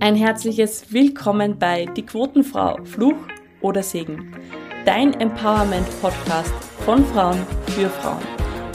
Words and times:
Ein 0.00 0.16
herzliches 0.16 0.90
Willkommen 0.92 1.58
bei 1.58 1.84
Die 1.84 2.04
Quotenfrau, 2.04 2.82
Fluch 2.84 3.16
oder 3.60 3.82
Segen. 3.82 4.34
Dein 4.86 5.12
Empowerment-Podcast 5.20 6.52
von 6.84 7.04
Frauen 7.06 7.38
für 7.66 7.90
Frauen. 7.90 8.22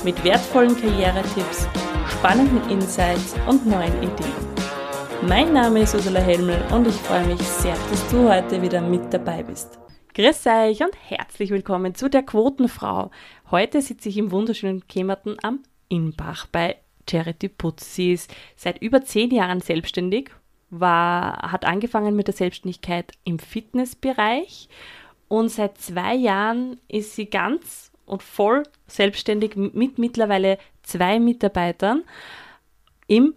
Mit 0.03 0.23
wertvollen 0.23 0.75
Karrieretipps, 0.79 1.67
spannenden 2.07 2.69
Insights 2.69 3.35
und 3.47 3.65
neuen 3.65 3.97
Ideen. 3.97 4.31
Mein 5.27 5.53
Name 5.53 5.81
ist 5.81 5.95
Ursula 5.95 6.19
Helmel 6.19 6.61
und 6.71 6.87
ich 6.87 6.95
freue 6.95 7.25
mich 7.25 7.41
sehr, 7.41 7.75
dass 7.89 8.07
du 8.09 8.29
heute 8.31 8.61
wieder 8.61 8.81
mit 8.81 9.11
dabei 9.11 9.41
bist. 9.41 9.79
Grüß 10.13 10.45
euch 10.45 10.81
und 10.81 10.95
herzlich 11.09 11.49
willkommen 11.49 11.95
zu 11.95 12.09
der 12.09 12.23
Quotenfrau. 12.23 13.09
Heute 13.49 13.81
sitze 13.81 14.09
ich 14.09 14.17
im 14.17 14.31
wunderschönen 14.31 14.87
Kämmerten 14.87 15.37
am 15.41 15.63
Inbach 15.89 16.45
bei 16.45 16.77
Charity 17.09 17.49
Putz. 17.49 17.95
Sie 17.95 18.13
ist 18.13 18.33
seit 18.55 18.81
über 18.81 19.03
zehn 19.03 19.31
Jahren 19.31 19.61
selbstständig, 19.61 20.29
war, 20.69 21.51
hat 21.51 21.65
angefangen 21.65 22.15
mit 22.15 22.27
der 22.27 22.35
Selbstständigkeit 22.35 23.13
im 23.23 23.39
Fitnessbereich. 23.39 24.69
Und 25.27 25.49
seit 25.49 25.77
zwei 25.77 26.15
Jahren 26.15 26.79
ist 26.87 27.15
sie 27.15 27.29
ganz 27.29 27.91
und 28.05 28.23
voll 28.23 28.63
selbstständig 28.87 29.55
mit 29.55 29.97
mittlerweile 29.97 30.57
zwei 30.83 31.19
Mitarbeitern 31.19 32.03
im 33.07 33.33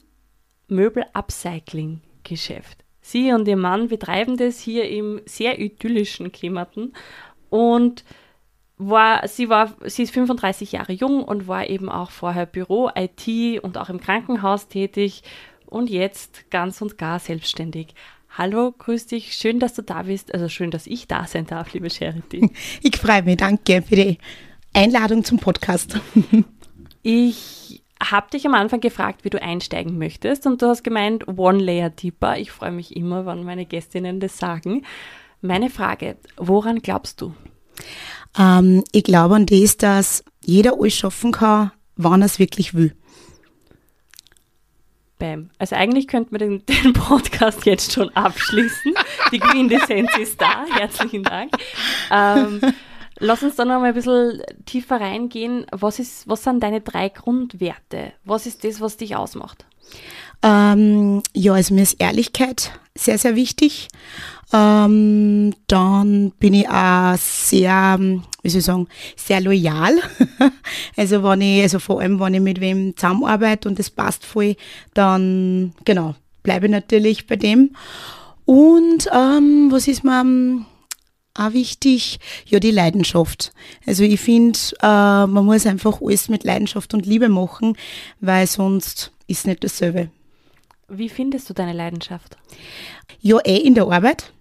Möbel-Upcycling-Geschäft. 0.68 2.84
Sie 3.00 3.32
und 3.32 3.48
ihr 3.48 3.56
Mann 3.56 3.88
betreiben 3.88 4.36
das 4.36 4.60
hier 4.60 4.88
im 4.88 5.20
sehr 5.26 5.58
idyllischen 5.58 6.30
Klimmerten 6.30 6.92
und 7.48 8.04
war, 8.76 9.26
sie 9.28 9.48
war, 9.48 9.74
sie 9.84 10.04
ist 10.04 10.14
35 10.14 10.70
Jahre 10.72 10.92
jung 10.92 11.24
und 11.24 11.48
war 11.48 11.68
eben 11.68 11.90
auch 11.90 12.10
vorher 12.10 12.46
Büro, 12.46 12.90
IT 12.94 13.62
und 13.62 13.76
auch 13.76 13.90
im 13.90 14.00
Krankenhaus 14.00 14.68
tätig 14.68 15.22
und 15.70 15.88
jetzt 15.88 16.50
ganz 16.50 16.82
und 16.82 16.98
gar 16.98 17.18
selbstständig. 17.18 17.94
Hallo, 18.36 18.72
grüß 18.76 19.06
dich, 19.06 19.34
schön, 19.34 19.58
dass 19.58 19.74
du 19.74 19.82
da 19.82 20.02
bist, 20.02 20.32
also 20.34 20.48
schön, 20.48 20.70
dass 20.70 20.86
ich 20.86 21.08
da 21.08 21.26
sein 21.26 21.46
darf, 21.46 21.72
liebe 21.72 21.90
Charity. 21.90 22.50
Ich 22.82 22.96
freue 22.96 23.22
mich, 23.22 23.38
danke 23.38 23.82
für 23.82 23.96
die 23.96 24.18
Einladung 24.72 25.24
zum 25.24 25.38
Podcast. 25.38 25.98
Ich 27.02 27.82
habe 28.02 28.28
dich 28.30 28.46
am 28.46 28.52
Anfang 28.52 28.80
gefragt, 28.80 29.24
wie 29.24 29.30
du 29.30 29.40
einsteigen 29.40 29.96
möchtest 29.96 30.46
und 30.46 30.60
du 30.60 30.66
hast 30.66 30.84
gemeint, 30.84 31.26
One 31.28 31.58
Layer 31.58 31.88
Deeper. 31.88 32.36
Ich 32.36 32.50
freue 32.50 32.72
mich 32.72 32.94
immer, 32.94 33.24
wenn 33.24 33.42
meine 33.42 33.64
Gästinnen 33.64 34.20
das 34.20 34.36
sagen. 34.36 34.84
Meine 35.40 35.70
Frage, 35.70 36.18
woran 36.36 36.80
glaubst 36.80 37.22
du? 37.22 37.32
Ähm, 38.38 38.84
ich 38.92 39.04
glaube 39.04 39.36
an 39.36 39.46
das, 39.46 39.78
dass 39.78 40.24
jeder 40.44 40.74
alles 40.78 40.94
schaffen 40.94 41.32
kann, 41.32 41.72
wann 41.96 42.22
er 42.22 42.26
es 42.26 42.38
wirklich 42.38 42.74
will. 42.74 42.94
Bam. 45.20 45.50
Also 45.58 45.76
eigentlich 45.76 46.08
könnten 46.08 46.32
wir 46.32 46.40
den, 46.40 46.66
den, 46.66 46.92
Podcast 46.92 47.64
jetzt 47.64 47.92
schon 47.92 48.08
abschließen. 48.16 48.94
Die 49.30 49.38
Quintessenz 49.38 50.10
ist 50.18 50.40
da. 50.40 50.64
Herzlichen 50.66 51.22
Dank. 51.22 51.52
Ähm, 52.10 52.60
lass 53.20 53.44
uns 53.44 53.54
dann 53.54 53.68
noch 53.68 53.78
mal 53.78 53.90
ein 53.90 53.94
bisschen 53.94 54.42
tiefer 54.66 55.00
reingehen. 55.00 55.66
Was, 55.70 56.00
ist, 56.00 56.26
was 56.28 56.42
sind 56.42 56.60
deine 56.60 56.80
drei 56.80 57.08
Grundwerte? 57.08 58.12
Was 58.24 58.46
ist 58.46 58.64
das, 58.64 58.80
was 58.80 58.96
dich 58.96 59.14
ausmacht? 59.14 59.64
Ähm, 60.42 61.22
ja, 61.34 61.52
also 61.52 61.74
mir 61.74 61.82
ist 61.82 62.00
Ehrlichkeit 62.00 62.72
sehr, 63.00 63.18
sehr 63.18 63.34
wichtig. 63.34 63.88
Ähm, 64.52 65.54
dann 65.68 66.32
bin 66.38 66.54
ich 66.54 66.68
auch 66.68 67.16
sehr, 67.16 67.98
wie 68.42 68.48
soll 68.48 68.58
ich 68.58 68.64
sagen, 68.64 68.88
sehr 69.16 69.40
loyal. 69.40 69.94
also 70.96 71.22
wenn 71.22 71.40
ich, 71.40 71.62
also 71.62 71.78
vor 71.78 72.00
allem 72.00 72.18
wenn 72.18 72.34
ich 72.34 72.40
mit 72.40 72.60
wem 72.60 72.96
zusammenarbeite 72.96 73.68
und 73.68 73.78
das 73.78 73.90
passt 73.90 74.24
voll, 74.24 74.56
dann 74.92 75.72
genau, 75.84 76.14
bleibe 76.42 76.66
ich 76.66 76.72
natürlich 76.72 77.26
bei 77.26 77.36
dem. 77.36 77.76
Und 78.44 79.08
ähm, 79.12 79.68
was 79.70 79.86
ist 79.86 80.02
mir 80.02 80.20
ähm, 80.20 80.66
auch 81.34 81.52
wichtig? 81.52 82.18
Ja, 82.46 82.58
die 82.58 82.72
Leidenschaft. 82.72 83.52
Also 83.86 84.02
ich 84.02 84.20
finde, 84.20 84.58
äh, 84.82 85.26
man 85.26 85.44
muss 85.44 85.64
einfach 85.64 86.00
alles 86.02 86.28
mit 86.28 86.42
Leidenschaft 86.42 86.92
und 86.92 87.06
Liebe 87.06 87.28
machen, 87.28 87.76
weil 88.20 88.48
sonst 88.48 89.12
ist 89.28 89.46
nicht 89.46 89.62
dasselbe. 89.62 90.10
Wie 90.90 91.08
findest 91.08 91.48
du 91.48 91.54
deine 91.54 91.72
Leidenschaft? 91.72 92.36
Ja, 93.20 93.38
eh 93.44 93.56
in 93.56 93.74
der 93.74 93.86
Arbeit. 93.86 94.32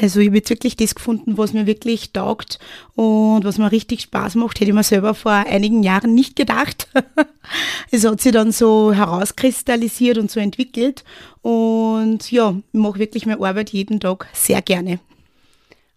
Also 0.00 0.20
ich 0.20 0.28
habe 0.28 0.36
jetzt 0.36 0.50
wirklich 0.50 0.76
das 0.76 0.94
gefunden, 0.94 1.36
was 1.36 1.52
mir 1.52 1.66
wirklich 1.66 2.12
taugt 2.12 2.58
und 2.94 3.44
was 3.44 3.58
mir 3.58 3.72
richtig 3.72 4.02
Spaß 4.02 4.36
macht, 4.36 4.60
hätte 4.60 4.70
ich 4.70 4.74
mir 4.74 4.82
selber 4.82 5.14
vor 5.14 5.32
einigen 5.32 5.82
Jahren 5.82 6.14
nicht 6.14 6.36
gedacht. 6.36 6.88
es 7.90 8.06
hat 8.06 8.20
sich 8.20 8.32
dann 8.32 8.52
so 8.52 8.92
herauskristallisiert 8.92 10.18
und 10.18 10.30
so 10.30 10.40
entwickelt 10.40 11.04
und 11.42 12.30
ja, 12.30 12.54
ich 12.72 12.78
mache 12.78 12.98
wirklich 12.98 13.26
meine 13.26 13.44
Arbeit 13.44 13.70
jeden 13.70 14.00
Tag 14.00 14.28
sehr 14.32 14.62
gerne. 14.62 15.00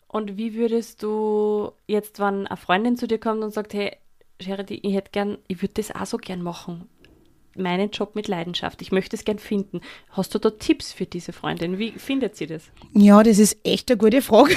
Und 0.07 0.37
wie 0.37 0.55
würdest 0.55 1.03
du 1.03 1.71
jetzt, 1.87 2.19
wenn 2.19 2.47
eine 2.47 2.57
Freundin 2.57 2.97
zu 2.97 3.07
dir 3.07 3.19
kommt 3.19 3.43
und 3.43 3.53
sagt, 3.53 3.73
hey, 3.73 3.95
Charity, 4.41 4.79
ich 4.83 4.95
hätte 4.95 5.11
gern, 5.11 5.37
ich 5.47 5.61
würde 5.61 5.75
das 5.75 5.93
auch 5.93 6.05
so 6.05 6.17
gern 6.17 6.41
machen 6.41 6.89
meinen 7.55 7.91
Job 7.91 8.15
mit 8.15 8.27
Leidenschaft. 8.27 8.81
Ich 8.81 8.91
möchte 8.91 9.15
es 9.15 9.25
gern 9.25 9.39
finden. 9.39 9.81
Hast 10.11 10.33
du 10.33 10.39
da 10.39 10.49
Tipps 10.49 10.93
für 10.93 11.05
diese 11.05 11.33
Freundin? 11.33 11.77
Wie 11.77 11.91
findet 11.91 12.35
sie 12.35 12.47
das? 12.47 12.63
Ja, 12.93 13.23
das 13.23 13.39
ist 13.39 13.57
echt 13.63 13.89
eine 13.89 13.97
gute 13.97 14.21
Frage. 14.21 14.55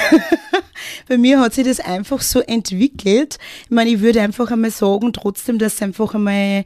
Bei 1.08 1.18
mir 1.18 1.40
hat 1.40 1.54
sich 1.54 1.66
das 1.66 1.80
einfach 1.80 2.20
so 2.20 2.40
entwickelt. 2.40 3.38
Ich 3.64 3.70
meine, 3.70 3.90
ich 3.90 4.00
würde 4.00 4.20
einfach 4.20 4.50
einmal 4.50 4.70
sagen, 4.70 5.12
trotzdem, 5.12 5.58
dass 5.58 5.78
sie 5.78 5.84
einfach 5.84 6.14
einmal 6.14 6.64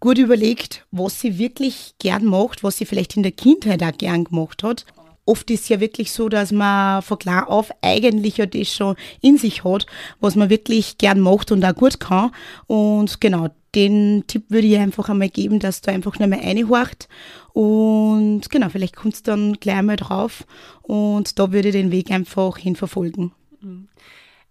gut 0.00 0.18
überlegt, 0.18 0.86
was 0.90 1.20
sie 1.20 1.38
wirklich 1.38 1.94
gern 1.98 2.24
macht, 2.24 2.62
was 2.62 2.76
sie 2.76 2.86
vielleicht 2.86 3.16
in 3.16 3.22
der 3.22 3.32
Kindheit 3.32 3.82
auch 3.82 3.96
gern 3.96 4.24
gemacht 4.24 4.62
hat. 4.62 4.86
Oft 5.28 5.50
ist 5.50 5.64
es 5.64 5.68
ja 5.68 5.78
wirklich 5.78 6.10
so, 6.10 6.28
dass 6.28 6.52
man 6.52 7.02
von 7.02 7.18
klar 7.18 7.50
auf 7.50 7.70
eigentlich 7.82 8.38
ja 8.38 8.46
das 8.46 8.72
schon 8.72 8.96
in 9.20 9.36
sich 9.36 9.62
hat, 9.62 9.86
was 10.20 10.36
man 10.36 10.48
wirklich 10.48 10.96
gern 10.96 11.20
macht 11.20 11.52
und 11.52 11.64
auch 11.64 11.74
gut 11.74 12.00
kann. 12.00 12.30
Und 12.66 13.20
genau, 13.20 13.48
den 13.74 14.24
Tipp 14.26 14.44
würde 14.48 14.66
ich 14.66 14.78
einfach 14.78 15.10
einmal 15.10 15.28
geben, 15.28 15.58
dass 15.58 15.82
du 15.82 15.90
einfach 15.90 16.18
nochmal 16.18 16.40
reinhorcht 16.40 17.08
und 17.52 18.48
genau, 18.50 18.68
vielleicht 18.68 18.96
kommst 18.96 19.26
du 19.26 19.32
dann 19.32 19.52
gleich 19.54 19.82
mal 19.82 19.96
drauf 19.96 20.46
und 20.82 21.38
da 21.38 21.52
würde 21.52 21.68
ich 21.68 21.74
den 21.74 21.90
Weg 21.90 22.10
einfach 22.10 22.56
hinverfolgen. 22.56 23.32
Mhm. 23.60 23.88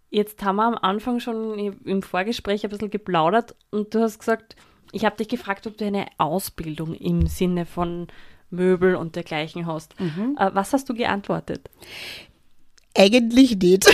Jetzt 0.10 0.44
haben 0.44 0.58
wir 0.58 0.66
am 0.66 0.76
Anfang 0.76 1.20
schon 1.20 1.58
im 1.84 2.02
Vorgespräch 2.02 2.64
ein 2.64 2.70
bisschen 2.70 2.90
geplaudert 2.90 3.56
und 3.72 3.94
du 3.94 4.02
hast 4.02 4.20
gesagt, 4.20 4.56
ich 4.92 5.04
habe 5.04 5.18
dich 5.18 5.28
gefragt, 5.28 5.68
ob 5.68 5.78
du 5.78 5.86
eine 5.86 6.06
Ausbildung 6.18 6.94
im 6.94 7.28
Sinne 7.28 7.66
von 7.66 8.08
Möbel 8.50 8.96
und 8.96 9.16
dergleichen 9.16 9.66
hast. 9.66 10.00
Mhm. 10.00 10.38
Äh, 10.40 10.52
was 10.54 10.74
hast 10.74 10.90
du 10.90 10.94
geantwortet? 10.94 11.70
Eigentlich 12.96 13.58
nicht. 13.58 13.88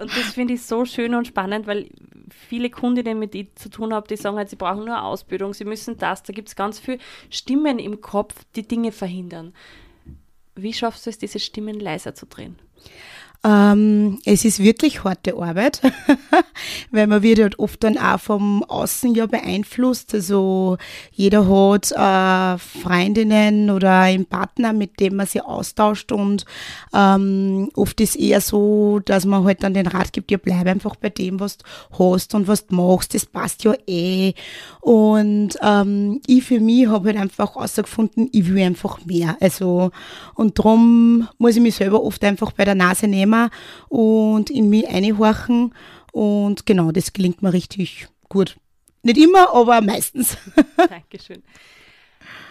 und 0.00 0.10
das 0.16 0.34
finde 0.34 0.54
ich 0.54 0.62
so 0.62 0.84
schön 0.84 1.14
und 1.14 1.26
spannend, 1.26 1.66
weil 1.66 1.90
viele 2.32 2.70
Kundinnen, 2.70 3.18
mit 3.18 3.34
ich 3.34 3.54
zu 3.54 3.68
tun 3.68 3.92
habe, 3.92 4.08
die 4.08 4.16
sagen 4.16 4.36
halt, 4.36 4.48
sie 4.48 4.56
brauchen 4.56 4.84
nur 4.84 5.02
Ausbildung, 5.02 5.52
sie 5.54 5.64
müssen 5.64 5.98
das. 5.98 6.22
Da 6.22 6.32
gibt 6.32 6.48
es 6.48 6.56
ganz 6.56 6.78
viele 6.78 6.98
Stimmen 7.28 7.78
im 7.78 8.00
Kopf, 8.00 8.44
die 8.56 8.66
Dinge 8.66 8.92
verhindern. 8.92 9.52
Wie 10.54 10.72
schaffst 10.72 11.06
du 11.06 11.10
es, 11.10 11.18
diese 11.18 11.38
Stimmen 11.38 11.78
leiser 11.78 12.14
zu 12.14 12.26
drehen? 12.26 12.58
Ähm, 13.42 14.18
es 14.26 14.44
ist 14.44 14.62
wirklich 14.62 15.02
harte 15.02 15.34
Arbeit, 15.34 15.80
weil 16.90 17.06
man 17.06 17.22
wird 17.22 17.40
halt 17.40 17.58
oft 17.58 17.82
dann 17.82 17.96
auch 17.96 18.20
vom 18.20 18.62
Außen 18.64 19.14
ja 19.14 19.24
beeinflusst. 19.24 20.12
Also 20.12 20.76
jeder 21.10 21.48
hat 21.48 21.90
äh, 21.90 22.58
Freundinnen 22.58 23.70
oder 23.70 24.00
einen 24.00 24.26
Partner, 24.26 24.74
mit 24.74 25.00
dem 25.00 25.16
man 25.16 25.26
sich 25.26 25.42
austauscht 25.42 26.12
und 26.12 26.44
ähm, 26.92 27.70
oft 27.76 27.98
ist 28.02 28.16
eher 28.16 28.42
so, 28.42 29.00
dass 29.02 29.24
man 29.24 29.44
halt 29.44 29.62
dann 29.62 29.72
den 29.72 29.86
Rat 29.86 30.12
gibt, 30.12 30.30
ja 30.30 30.36
bleib 30.36 30.66
einfach 30.66 30.96
bei 30.96 31.08
dem, 31.08 31.40
was 31.40 31.56
du 31.56 31.64
hast 31.98 32.34
und 32.34 32.46
was 32.46 32.66
du 32.66 32.74
machst, 32.74 33.14
das 33.14 33.24
passt 33.24 33.64
ja 33.64 33.72
eh. 33.86 34.34
Und 34.82 35.56
ähm, 35.62 36.20
ich 36.26 36.44
für 36.44 36.60
mich 36.60 36.88
habe 36.88 37.08
halt 37.08 37.18
einfach 37.18 37.54
herausgefunden, 37.54 38.28
ich 38.32 38.52
will 38.52 38.62
einfach 38.62 39.02
mehr. 39.06 39.38
Also 39.40 39.92
und 40.34 40.58
darum 40.58 41.26
muss 41.38 41.56
ich 41.56 41.62
mich 41.62 41.76
selber 41.76 42.02
oft 42.02 42.22
einfach 42.22 42.52
bei 42.52 42.66
der 42.66 42.74
Nase 42.74 43.08
nehmen 43.08 43.29
Thema 43.30 43.50
und 43.88 44.50
in 44.50 44.68
mich 44.68 44.88
einhorchen. 44.88 45.74
Und 46.12 46.66
genau, 46.66 46.90
das 46.90 47.12
gelingt 47.12 47.42
mir 47.42 47.52
richtig 47.52 48.08
gut. 48.28 48.56
Nicht 49.02 49.18
immer, 49.18 49.54
aber 49.54 49.80
meistens. 49.80 50.36
Dankeschön. 50.76 51.42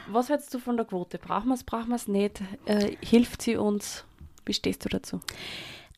Was 0.07 0.29
hältst 0.29 0.53
du 0.53 0.59
von 0.59 0.77
der 0.77 0.85
Quote? 0.85 1.19
Brauchen 1.19 1.49
wir 1.49 1.53
es, 1.53 1.63
brauchen 1.63 1.89
wir 1.89 1.95
es 1.95 2.07
nicht? 2.07 2.41
Äh, 2.65 2.95
hilft 3.01 3.41
sie 3.41 3.57
uns? 3.57 4.05
Wie 4.45 4.53
stehst 4.53 4.83
du 4.85 4.89
dazu? 4.89 5.19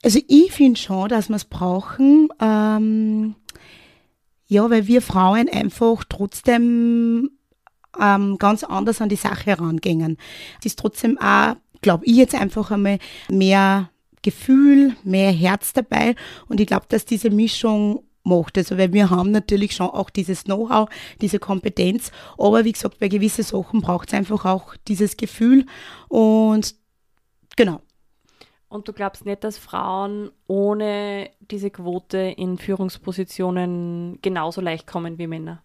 Also 0.03 0.19
ich 0.27 0.51
finde 0.51 0.79
schon, 0.79 1.07
dass 1.07 1.29
wir 1.29 1.35
es 1.37 1.45
brauchen. 1.45 2.27
Ähm, 2.41 3.35
ja, 4.47 4.69
weil 4.69 4.87
wir 4.87 5.01
Frauen 5.01 5.47
einfach 5.47 6.03
trotzdem 6.09 7.31
ähm, 7.97 8.37
ganz 8.37 8.65
anders 8.65 8.99
an 8.99 9.07
die 9.07 9.15
Sache 9.15 9.45
herangehen. 9.45 10.17
Es 10.59 10.65
ist 10.65 10.79
trotzdem 10.79 11.17
auch, 11.19 11.55
glaube 11.81 12.03
ich, 12.05 12.17
jetzt 12.17 12.35
einfach 12.35 12.71
einmal 12.71 12.99
mehr 13.29 13.90
Gefühl, 14.21 14.95
mehr 15.03 15.31
Herz 15.31 15.73
dabei. 15.73 16.15
Und 16.47 16.59
ich 16.59 16.67
glaube, 16.67 16.85
dass 16.89 17.05
diese 17.05 17.29
Mischung 17.29 18.03
macht. 18.23 18.57
Also, 18.57 18.77
weil 18.77 18.93
wir 18.93 19.09
haben 19.09 19.31
natürlich 19.31 19.73
schon 19.73 19.89
auch 19.89 20.09
dieses 20.09 20.43
Know-how, 20.43 20.89
diese 21.21 21.39
Kompetenz, 21.39 22.11
aber 22.37 22.65
wie 22.65 22.71
gesagt, 22.71 22.99
bei 22.99 23.07
gewissen 23.07 23.43
Sachen 23.43 23.81
braucht 23.81 24.09
es 24.09 24.13
einfach 24.13 24.45
auch 24.45 24.75
dieses 24.87 25.17
Gefühl 25.17 25.65
und 26.07 26.75
genau. 27.55 27.81
Und 28.69 28.87
du 28.87 28.93
glaubst 28.93 29.25
nicht, 29.25 29.43
dass 29.43 29.57
Frauen 29.57 30.31
ohne 30.47 31.29
diese 31.41 31.71
Quote 31.71 32.17
in 32.17 32.57
Führungspositionen 32.57 34.19
genauso 34.21 34.61
leicht 34.61 34.87
kommen 34.87 35.17
wie 35.17 35.27
Männer? 35.27 35.61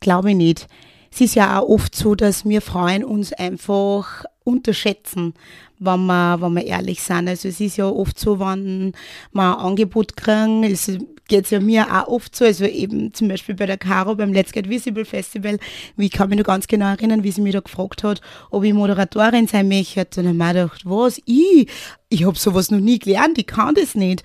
Glaube 0.00 0.30
ich 0.30 0.36
nicht. 0.36 0.68
Es 1.10 1.22
ist 1.22 1.34
ja 1.34 1.58
auch 1.58 1.68
oft 1.68 1.94
so, 1.94 2.14
dass 2.14 2.44
wir 2.44 2.60
Frauen 2.60 3.04
uns 3.04 3.32
einfach 3.32 4.26
unterschätzen, 4.48 5.34
wenn 5.78 6.06
wir, 6.06 6.40
wenn 6.40 6.54
wir 6.54 6.66
ehrlich 6.66 7.02
sind. 7.02 7.28
Also 7.28 7.48
es 7.48 7.60
ist 7.60 7.76
ja 7.76 7.86
oft 7.86 8.18
so, 8.18 8.40
wenn 8.40 8.92
wir 9.32 9.56
ein 9.56 9.60
Angebot 9.60 10.16
kriegen, 10.16 10.64
es 10.64 10.90
geht 11.28 11.50
ja 11.50 11.60
mir 11.60 11.86
auch 11.94 12.08
oft 12.08 12.34
so, 12.34 12.44
also 12.44 12.64
eben 12.64 13.12
zum 13.12 13.28
Beispiel 13.28 13.54
bei 13.54 13.66
der 13.66 13.76
Caro 13.76 14.14
beim 14.14 14.32
Let's 14.32 14.52
Get 14.52 14.68
Visible 14.68 15.04
Festival, 15.04 15.58
wie 15.96 16.08
kann 16.08 16.30
mich 16.30 16.38
noch 16.38 16.46
ganz 16.46 16.66
genau 16.66 16.86
erinnern, 16.86 17.22
wie 17.22 17.30
sie 17.30 17.42
mich 17.42 17.52
da 17.52 17.60
gefragt 17.60 18.02
hat, 18.02 18.20
ob 18.50 18.64
ich 18.64 18.72
Moderatorin 18.72 19.46
sein 19.46 19.68
möchte. 19.68 20.00
Und 20.00 20.16
dann 20.16 20.42
habe 20.42 20.58
ich 20.58 20.62
gedacht, 20.62 20.82
was, 20.84 21.20
ich? 21.26 21.68
Ich 22.08 22.24
habe 22.24 22.38
sowas 22.38 22.70
noch 22.70 22.80
nie 22.80 22.98
gelernt, 22.98 23.38
ich 23.38 23.46
kann 23.46 23.74
das 23.74 23.94
nicht. 23.94 24.24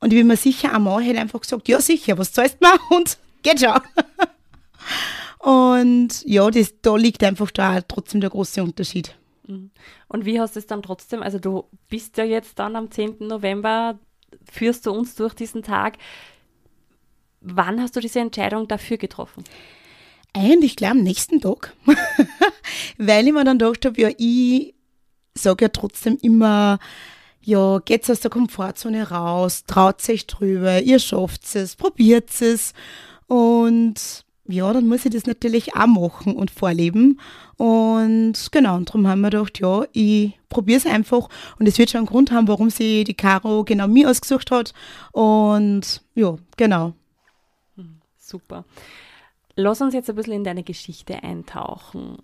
Und 0.00 0.12
ich 0.12 0.18
bin 0.18 0.26
mir 0.26 0.36
sicher, 0.36 0.74
einmal 0.74 1.02
hätte 1.02 1.20
einfach 1.20 1.40
gesagt, 1.40 1.68
ja 1.68 1.80
sicher, 1.80 2.18
was 2.18 2.32
zahlst 2.32 2.58
du 2.60 2.68
mir? 2.68 2.78
Und 2.96 3.16
geht 3.42 3.60
schon. 3.60 3.80
Und 5.42 6.22
ja, 6.24 6.48
das, 6.50 6.74
da 6.82 6.96
liegt 6.96 7.24
einfach 7.24 7.50
da 7.50 7.80
trotzdem 7.80 8.20
der 8.20 8.30
große 8.30 8.62
Unterschied. 8.62 9.14
Mhm. 9.46 9.70
Und 10.08 10.24
wie 10.24 10.40
hast 10.40 10.56
du 10.56 10.60
es 10.60 10.66
dann 10.66 10.82
trotzdem, 10.82 11.22
also 11.22 11.38
du 11.38 11.68
bist 11.88 12.16
ja 12.16 12.24
jetzt 12.24 12.58
dann 12.58 12.76
am 12.76 12.90
10. 12.90 13.16
November, 13.20 13.98
führst 14.50 14.86
du 14.86 14.92
uns 14.92 15.14
durch 15.14 15.34
diesen 15.34 15.62
Tag. 15.62 15.98
Wann 17.40 17.80
hast 17.80 17.96
du 17.96 18.00
diese 18.00 18.20
Entscheidung 18.20 18.68
dafür 18.68 18.96
getroffen? 18.96 19.44
Eigentlich 20.32 20.76
gleich 20.76 20.92
am 20.92 21.02
nächsten 21.02 21.40
Tag, 21.40 21.74
weil 22.98 23.26
ich 23.26 23.32
mir 23.32 23.44
dann 23.44 23.58
gedacht 23.58 23.84
habe, 23.84 24.00
ja, 24.00 24.08
ich 24.16 24.74
sage 25.34 25.66
ja 25.66 25.68
trotzdem 25.68 26.16
immer, 26.22 26.78
ja, 27.42 27.80
geht's 27.80 28.08
aus 28.08 28.20
der 28.20 28.30
Komfortzone 28.30 29.10
raus, 29.10 29.64
traut 29.66 30.08
euch 30.08 30.26
drüber, 30.26 30.80
ihr 30.80 31.00
schafft 31.00 31.54
es, 31.54 31.76
probiert 31.76 32.30
es 32.40 32.72
und 33.26 34.24
ja, 34.46 34.72
dann 34.72 34.88
muss 34.88 35.04
ich 35.04 35.12
das 35.12 35.26
natürlich 35.26 35.76
auch 35.76 35.86
machen 35.86 36.34
und 36.34 36.50
vorleben. 36.50 37.20
Und 37.58 38.34
genau, 38.50 38.76
und 38.76 38.88
darum 38.88 39.06
haben 39.06 39.20
wir 39.20 39.30
gedacht, 39.30 39.60
ja, 39.60 39.84
ich 39.92 40.32
probiere 40.48 40.78
es 40.78 40.86
einfach. 40.86 41.28
Und 41.58 41.68
es 41.68 41.78
wird 41.78 41.90
schon 41.90 42.00
einen 42.00 42.06
Grund 42.06 42.32
haben, 42.32 42.48
warum 42.48 42.70
sie 42.70 43.04
die 43.04 43.14
Caro 43.14 43.64
genau 43.64 43.86
mir 43.86 44.10
ausgesucht 44.10 44.50
hat. 44.50 44.74
Und 45.12 46.02
ja, 46.14 46.36
genau. 46.56 46.94
Hm, 47.76 48.00
super. 48.18 48.64
Lass 49.54 49.80
uns 49.80 49.94
jetzt 49.94 50.10
ein 50.10 50.16
bisschen 50.16 50.32
in 50.34 50.44
deine 50.44 50.64
Geschichte 50.64 51.22
eintauchen. 51.22 52.18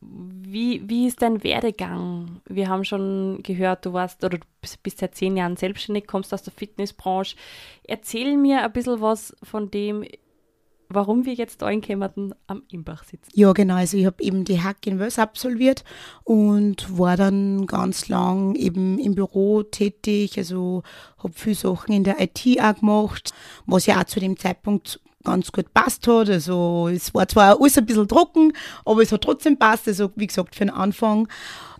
Wie, 0.00 0.82
wie 0.88 1.06
ist 1.06 1.22
dein 1.22 1.42
Werdegang? 1.42 2.42
Wir 2.46 2.68
haben 2.68 2.84
schon 2.84 3.42
gehört, 3.42 3.86
du 3.86 3.94
warst 3.94 4.22
oder 4.22 4.38
du 4.38 4.46
bist 4.82 4.98
seit 4.98 5.14
zehn 5.14 5.36
Jahren 5.36 5.56
selbstständig, 5.56 6.06
kommst 6.06 6.34
aus 6.34 6.42
der 6.42 6.52
Fitnessbranche. 6.52 7.36
Erzähl 7.84 8.36
mir 8.36 8.62
ein 8.62 8.72
bisschen 8.72 9.00
was 9.00 9.34
von 9.42 9.70
dem, 9.70 10.04
warum 10.88 11.24
wir 11.24 11.34
jetzt 11.34 11.62
da 11.62 11.70
in 11.70 11.80
Kämmerten 11.80 12.34
am 12.46 12.62
Imbach 12.70 13.04
sitzen. 13.04 13.30
Ja, 13.34 13.52
genau. 13.52 13.74
Also 13.76 13.96
ich 13.96 14.06
habe 14.06 14.22
eben 14.22 14.44
die 14.44 14.62
Hack 14.62 14.86
in 14.86 14.98
Wels 14.98 15.18
absolviert 15.18 15.84
und 16.24 16.98
war 16.98 17.16
dann 17.16 17.66
ganz 17.66 18.08
lang 18.08 18.54
eben 18.54 18.98
im 18.98 19.14
Büro 19.14 19.62
tätig. 19.62 20.38
Also 20.38 20.82
habe 21.18 21.34
viele 21.34 21.56
Sachen 21.56 21.94
in 21.94 22.04
der 22.04 22.20
IT 22.20 22.44
auch 22.60 22.74
gemacht, 22.76 23.32
was 23.66 23.86
ja 23.86 24.00
auch 24.00 24.04
zu 24.04 24.20
dem 24.20 24.38
Zeitpunkt 24.38 25.00
ganz 25.24 25.50
gut 25.50 25.72
passt 25.74 26.06
hat. 26.06 26.30
Also 26.30 26.88
es 26.88 27.12
war 27.14 27.26
zwar 27.26 27.60
alles 27.60 27.78
ein 27.78 27.86
bisschen 27.86 28.06
trocken, 28.06 28.52
aber 28.84 29.02
es 29.02 29.10
hat 29.10 29.22
trotzdem 29.22 29.58
passt. 29.58 29.88
Also 29.88 30.10
wie 30.14 30.26
gesagt, 30.26 30.54
für 30.54 30.66
den 30.66 30.74
Anfang. 30.74 31.28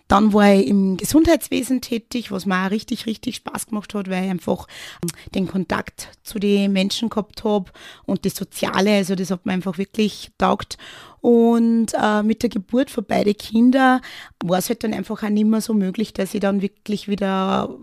Dann 0.07 0.33
war 0.33 0.53
ich 0.53 0.67
im 0.67 0.97
Gesundheitswesen 0.97 1.81
tätig, 1.81 2.31
was 2.31 2.45
mir 2.45 2.65
auch 2.65 2.71
richtig, 2.71 3.05
richtig 3.05 3.37
Spaß 3.37 3.67
gemacht 3.67 3.93
hat, 3.93 4.09
weil 4.09 4.25
ich 4.25 4.29
einfach 4.29 4.67
ähm, 5.03 5.09
den 5.33 5.47
Kontakt 5.47 6.09
zu 6.23 6.37
den 6.37 6.73
Menschen 6.73 7.09
gehabt 7.09 7.43
habe 7.43 7.71
und 8.05 8.25
das 8.25 8.35
Soziale, 8.35 8.91
also 8.91 9.15
das 9.15 9.31
hat 9.31 9.45
mir 9.45 9.53
einfach 9.53 9.77
wirklich 9.77 10.31
taugt. 10.37 10.77
Und 11.21 11.87
äh, 11.99 12.21
mit 12.21 12.43
der 12.43 12.49
Geburt 12.49 12.91
von 12.91 13.03
beiden 13.03 13.35
Kindern 13.35 14.01
war 14.43 14.59
es 14.59 14.69
halt 14.69 14.83
dann 14.83 14.93
einfach 14.93 15.23
auch 15.23 15.29
nicht 15.29 15.47
mehr 15.47 15.61
so 15.61 15.73
möglich, 15.73 16.13
dass 16.13 16.35
ich 16.35 16.39
dann 16.39 16.61
wirklich 16.61 17.07
wieder 17.07 17.75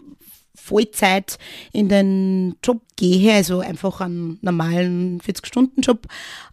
Vollzeit 0.54 1.38
in 1.72 1.88
den 1.88 2.56
Job 2.62 2.82
gehe, 2.96 3.34
also 3.34 3.60
einfach 3.60 4.00
einen 4.00 4.38
normalen 4.42 5.20
40-Stunden-Job, 5.20 6.06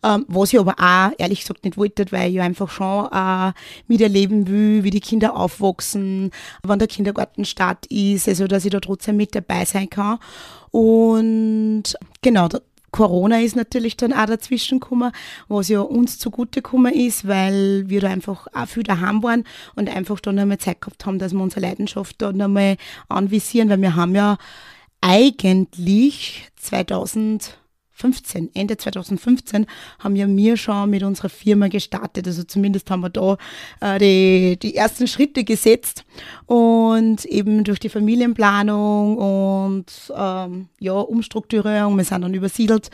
ähm, 0.04 0.26
was 0.28 0.54
ich 0.54 0.60
aber 0.60 0.76
auch 0.80 1.12
ehrlich 1.18 1.42
gesagt 1.42 1.64
nicht 1.66 1.78
wollte, 1.78 2.06
weil 2.12 2.32
ich 2.32 2.42
einfach 2.42 2.70
schon 2.70 3.08
äh, 3.12 3.52
miterleben 3.88 4.48
will, 4.48 4.84
wie 4.84 4.90
die 4.90 5.02
Kinder 5.02 5.36
aufwachsen, 5.36 6.32
wann 6.64 6.80
der 6.80 6.88
Kindergartenstart 6.88 7.86
ist, 7.88 8.28
also 8.28 8.48
dass 8.48 8.66
ich 8.66 8.72
da 8.72 8.80
trotzdem 8.80 9.18
mit 9.18 9.36
dabei 9.36 9.66
sein 9.66 9.90
kann. 9.90 10.20
Und 10.72 11.84
genau, 12.22 12.48
Corona 12.92 13.40
ist 13.40 13.56
natürlich 13.56 13.98
dann 13.98 14.14
auch 14.14 14.26
dazwischen 14.26 14.80
gekommen, 14.80 15.12
was 15.48 15.70
ja 15.70 15.82
uns 15.82 16.20
zugute 16.20 16.62
gekommen 16.62 16.94
ist, 16.94 17.28
weil 17.28 17.84
wir 17.88 18.02
da 18.02 18.10
einfach 18.10 18.48
auch 18.54 18.68
viel 18.68 18.84
daheim 18.84 19.24
waren 19.24 19.44
und 19.76 19.90
einfach 19.90 20.20
dann 20.20 20.40
einmal 20.40 20.58
Zeit 20.58 20.82
gehabt 20.82 21.06
haben, 21.06 21.20
dass 21.20 21.34
wir 21.34 21.42
unsere 21.42 21.62
Leidenschaft 21.62 22.22
da 22.22 22.32
nochmal 22.32 22.78
anvisieren, 23.08 23.70
weil 23.70 23.82
wir 23.82 23.96
haben 23.96 24.16
ja 24.16 24.38
eigentlich 25.02 26.50
2000 26.58 27.58
2015, 28.00 28.52
Ende 28.54 28.78
2015 28.78 29.66
haben 30.00 30.16
ja 30.16 30.28
wir 30.28 30.58
schon 30.58 30.90
mit 30.90 31.04
unserer 31.04 31.30
Firma 31.30 31.68
gestartet. 31.68 32.28
Also 32.28 32.44
zumindest 32.44 32.90
haben 32.90 33.02
wir 33.02 33.10
da 33.10 33.38
äh, 33.82 34.00
die, 34.00 34.58
die 34.58 34.76
ersten 34.76 35.08
Schritte 35.08 35.44
gesetzt 35.44 36.06
und 36.46 37.26
eben 37.26 37.64
durch 37.64 37.80
die 37.80 37.90
Familienplanung 37.90 39.18
und 39.18 39.86
ähm, 40.16 40.70
ja, 40.80 40.94
Umstrukturierung, 40.94 41.98
wir 41.98 42.06
sind 42.06 42.22
dann 42.22 42.34
übersiedelt, 42.34 42.90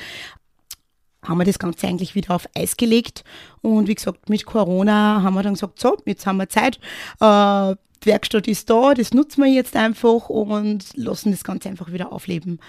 haben 1.23 1.37
wir 1.37 1.45
das 1.45 1.59
Ganze 1.59 1.87
eigentlich 1.87 2.15
wieder 2.15 2.35
auf 2.35 2.47
Eis 2.55 2.77
gelegt. 2.77 3.23
Und 3.61 3.87
wie 3.87 3.95
gesagt, 3.95 4.29
mit 4.29 4.45
Corona 4.45 5.21
haben 5.23 5.33
wir 5.33 5.43
dann 5.43 5.53
gesagt, 5.53 5.79
so, 5.79 5.97
jetzt 6.05 6.25
haben 6.25 6.37
wir 6.37 6.49
Zeit. 6.49 6.79
Äh, 7.19 7.75
die 8.03 8.11
Werkstatt 8.11 8.47
ist 8.47 8.69
da, 8.69 8.93
das 8.93 9.13
nutzen 9.13 9.43
wir 9.43 9.51
jetzt 9.51 9.75
einfach 9.75 10.29
und 10.29 10.85
lassen 10.95 11.31
das 11.31 11.43
Ganze 11.43 11.69
einfach 11.69 11.91
wieder 11.91 12.11
aufleben. 12.11 12.59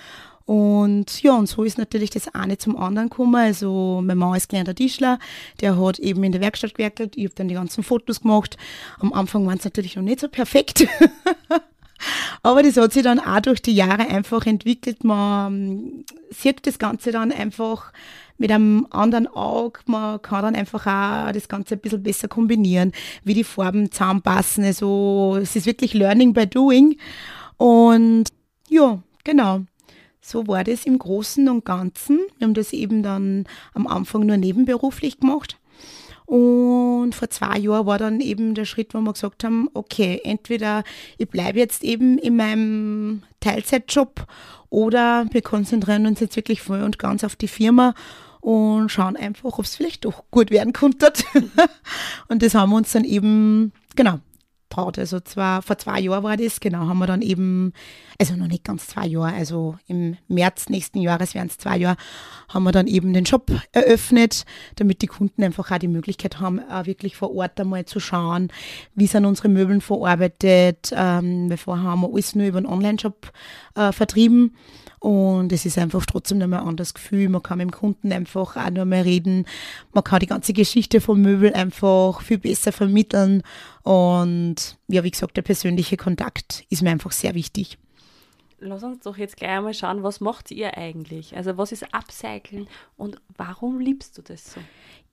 Und 0.47 1.23
ja, 1.23 1.35
und 1.35 1.49
so 1.49 1.65
ist 1.65 1.77
natürlich 1.77 2.11
das 2.11 2.33
eine 2.33 2.57
zum 2.57 2.77
anderen 2.77 3.11
gekommen. 3.11 3.35
Also 3.35 4.01
mein 4.03 4.17
Mann 4.17 4.37
ist 4.37 4.49
gelernter 4.49 4.77
Tischler, 4.77 5.19
der 5.61 5.77
hat 5.77 5.99
eben 5.99 6.23
in 6.23 6.31
der 6.31 6.41
Werkstatt 6.41 6.75
gewerkelt. 6.75 7.17
Ich 7.17 7.25
habe 7.25 7.35
dann 7.35 7.49
die 7.49 7.55
ganzen 7.55 7.83
Fotos 7.83 8.23
gemacht. 8.23 8.57
Am 9.01 9.13
Anfang 9.13 9.45
waren 9.47 9.59
es 9.59 9.65
natürlich 9.65 9.97
noch 9.97 10.05
nicht 10.05 10.21
so 10.21 10.29
perfekt. 10.29 10.87
Aber 12.43 12.63
das 12.63 12.77
hat 12.77 12.93
sich 12.93 13.03
dann 13.03 13.19
auch 13.19 13.41
durch 13.41 13.61
die 13.61 13.75
Jahre 13.75 14.09
einfach 14.09 14.47
entwickelt. 14.47 15.03
Man 15.03 15.53
ähm, 15.53 16.05
sieht 16.31 16.65
das 16.67 16.79
Ganze 16.79 17.11
dann 17.11 17.33
einfach 17.33 17.93
mit 18.39 18.53
einem 18.53 18.87
anderen 18.91 19.27
Auge. 19.27 19.81
Man 19.87 20.23
kann 20.23 20.43
dann 20.43 20.55
einfach 20.55 20.87
auch 20.87 21.33
das 21.33 21.49
Ganze 21.49 21.75
ein 21.75 21.81
bisschen 21.81 22.05
besser 22.05 22.29
kombinieren, 22.29 22.93
wie 23.25 23.35
die 23.35 23.45
Farben 23.45 23.91
zusammenpassen. 23.91 24.63
Also 24.63 25.39
es 25.41 25.57
ist 25.57 25.67
wirklich 25.67 25.93
Learning 25.95 26.35
by 26.35 26.47
Doing. 26.47 26.99
Und 27.57 28.27
ja, 28.69 29.03
genau. 29.25 29.63
So 30.29 30.49
war 30.49 30.65
das 30.65 30.87
im 30.87 30.99
Großen 30.99 31.49
und 31.49 31.65
Ganzen. 31.65 32.19
Wir 32.39 32.49
haben 32.49 32.55
das 32.55 32.73
eben 32.73 33.05
dann 33.05 33.45
am 33.75 33.87
Anfang 33.87 34.27
nur 34.27 34.37
nebenberuflich 34.37 35.21
gemacht. 35.21 35.57
Und 36.25 37.13
vor 37.15 37.31
zwei 37.31 37.59
Jahren 37.59 37.87
war 37.87 37.99
dann 37.99 38.21
eben 38.21 38.57
der 38.57 38.65
Schritt, 38.65 38.93
wo 38.93 38.99
wir 38.99 39.13
gesagt 39.13 39.45
haben, 39.45 39.69
okay, 39.73 40.21
entweder 40.25 40.83
ich 41.17 41.29
bleibe 41.29 41.61
jetzt 41.61 41.85
eben 41.85 42.19
in 42.19 42.35
meinem 42.35 43.23
Teilzeitjob 43.39 44.27
oder 44.69 45.27
wir 45.31 45.43
konzentrieren 45.43 46.07
uns 46.07 46.19
jetzt 46.19 46.35
wirklich 46.35 46.61
voll 46.61 46.83
und 46.83 46.99
ganz 46.99 47.23
auf 47.23 47.37
die 47.37 47.47
Firma 47.47 47.95
und 48.41 48.89
schauen 48.89 49.15
einfach, 49.15 49.61
ob 49.61 49.65
es 49.65 49.77
vielleicht 49.77 50.07
doch 50.07 50.25
gut 50.33 50.51
werden 50.51 50.73
konnte. 50.73 51.13
und 52.29 52.43
das 52.43 52.57
haben 52.57 52.71
wir 52.71 52.77
uns 52.79 52.91
dann 52.91 53.05
eben, 53.05 53.73
genau, 53.95 54.19
traut. 54.77 54.99
Also 54.99 55.21
zwar 55.21 55.63
vor 55.63 55.79
zwei 55.79 56.01
Jahren 56.01 56.23
war 56.23 56.37
das, 56.37 56.61
genau, 56.61 56.87
haben 56.87 56.99
wir 56.99 57.07
dann 57.07 57.23
eben, 57.23 57.73
also 58.21 58.35
noch 58.37 58.47
nicht 58.47 58.65
ganz 58.65 58.87
zwei 58.87 59.07
Jahre, 59.07 59.35
also 59.35 59.77
im 59.87 60.17
März 60.29 60.69
nächsten 60.69 61.01
Jahres 61.01 61.35
wären 61.35 61.49
es 61.49 61.59
zwei 61.59 61.79
Jahre, 61.79 61.97
haben 62.49 62.65
wir 62.65 62.73
dann 62.73 62.87
eben 62.87 63.13
den 63.13 63.27
Shop 63.27 63.51
eröffnet, 63.73 64.45
damit 64.77 65.03
die 65.03 65.07
Kunden 65.07 65.43
einfach 65.43 65.71
auch 65.71 65.79
die 65.79 65.89
Möglichkeit 65.89 66.41
haben, 66.41 66.61
auch 66.71 66.87
wirklich 66.87 67.17
vor 67.17 67.35
Ort 67.35 67.59
einmal 67.61 67.87
zu 67.87 68.01
schauen, 68.01 68.49
wie 68.95 69.07
sind 69.07 69.25
unsere 69.25 69.49
Möbeln 69.49 69.81
verarbeitet. 69.81 70.93
Ähm, 70.93 71.49
wir 71.49 71.59
vorher 71.59 71.85
haben 71.85 72.03
wir 72.03 72.13
alles 72.13 72.35
nur 72.35 72.47
über 72.47 72.59
einen 72.59 72.67
Online-Shop 72.67 73.33
äh, 73.75 73.93
vertrieben. 73.93 74.57
Und 74.99 75.53
es 75.53 75.67
ist 75.67 75.79
einfach 75.79 76.05
trotzdem 76.07 76.39
nochmal 76.39 76.61
ein 76.61 76.69
anderes 76.69 76.95
Gefühl. 76.95 77.29
Man 77.29 77.43
kann 77.43 77.59
mit 77.59 77.69
dem 77.69 77.73
Kunden 77.73 78.13
einfach 78.13 78.57
auch 78.57 78.71
nochmal 78.71 79.03
reden. 79.03 79.47
Man 79.93 80.05
kann 80.05 80.21
die 80.21 80.27
ganze 80.27 80.53
Geschichte 80.53 81.01
vom 81.01 81.21
Möbel 81.21 81.53
einfach 81.53 82.23
viel 82.23 82.39
besser 82.39 82.73
vermitteln. 82.73 83.43
Und 83.83 84.79
ja, 84.89 85.05
wie 85.05 85.11
gesagt, 85.11 85.37
der 85.37 85.43
persönliche 85.43 85.97
Kontakt 85.97 86.65
ist 86.71 86.83
mir 86.83 86.91
einfach 86.91 87.13
sehr 87.13 87.35
wichtig. 87.35 87.79
lass 88.59 88.83
uns 88.83 89.01
doch 89.01 89.17
jetzt 89.17 89.37
gleich 89.37 89.51
einmal 89.51 89.75
schauen, 89.75 90.03
was 90.03 90.21
macht 90.21 90.51
ihr 90.51 90.77
eigentlich? 90.77 91.37
Also 91.37 91.57
was 91.57 91.73
ist 91.73 91.95
Upcycling 91.95 92.67
und 92.97 93.21
warum 93.37 93.81
liebst 93.81 94.17
du 94.19 94.23
das 94.23 94.55
so? 94.55 94.61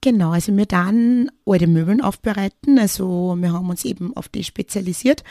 Genau, 0.03 0.31
also 0.31 0.57
wir 0.57 0.65
dann 0.65 1.31
alte 1.45 1.65
Möbeln 1.65 2.01
aufbereiten. 2.01 2.77
Also 2.77 3.37
wir 3.39 3.53
haben 3.53 3.69
uns 3.69 3.85
eben 3.85 4.13
auf 4.17 4.27
die 4.27 4.43
spezialisiert. 4.43 5.23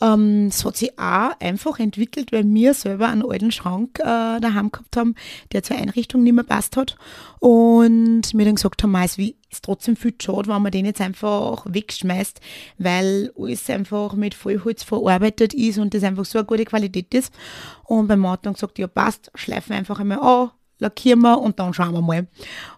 Ähm, 0.00 0.46
es 0.46 0.64
hat 0.64 0.76
sich 0.76 0.96
auch 0.96 1.32
einfach 1.40 1.80
entwickelt, 1.80 2.30
weil 2.30 2.44
wir 2.46 2.72
selber 2.72 3.08
einen 3.08 3.28
alten 3.28 3.50
Schrank 3.50 3.98
äh, 3.98 4.04
daheim 4.38 4.70
gehabt 4.70 4.96
haben, 4.96 5.16
der 5.50 5.64
zur 5.64 5.76
Einrichtung 5.76 6.22
nicht 6.22 6.34
mehr 6.34 6.44
passt 6.44 6.76
hat. 6.76 6.96
Und 7.40 8.32
wir 8.32 8.44
dann 8.44 8.54
gesagt 8.54 8.80
haben, 8.84 8.94
es 8.94 9.18
ist 9.18 9.64
trotzdem 9.64 9.96
viel 9.96 10.14
schade, 10.22 10.46
wenn 10.46 10.62
man 10.62 10.70
den 10.70 10.86
jetzt 10.86 11.00
einfach 11.00 11.66
wegschmeißt, 11.68 12.40
weil 12.78 13.32
alles 13.36 13.68
einfach 13.70 14.14
mit 14.14 14.34
Vollholz 14.34 14.84
verarbeitet 14.84 15.52
ist 15.52 15.78
und 15.78 15.94
das 15.94 16.04
einfach 16.04 16.26
so 16.26 16.38
eine 16.38 16.46
gute 16.46 16.64
Qualität 16.64 17.12
ist. 17.12 17.34
Und 17.82 18.06
beim 18.06 18.20
Mann 18.20 18.38
dann 18.42 18.54
gesagt, 18.54 18.78
ja 18.78 18.86
passt, 18.86 19.32
schleifen 19.34 19.70
wir 19.70 19.78
einfach 19.78 19.98
einmal 19.98 20.20
an, 20.20 20.50
lackieren 20.82 21.20
wir 21.20 21.40
und 21.40 21.58
dann 21.58 21.72
schauen 21.72 21.94
wir 21.94 22.02
mal. 22.02 22.26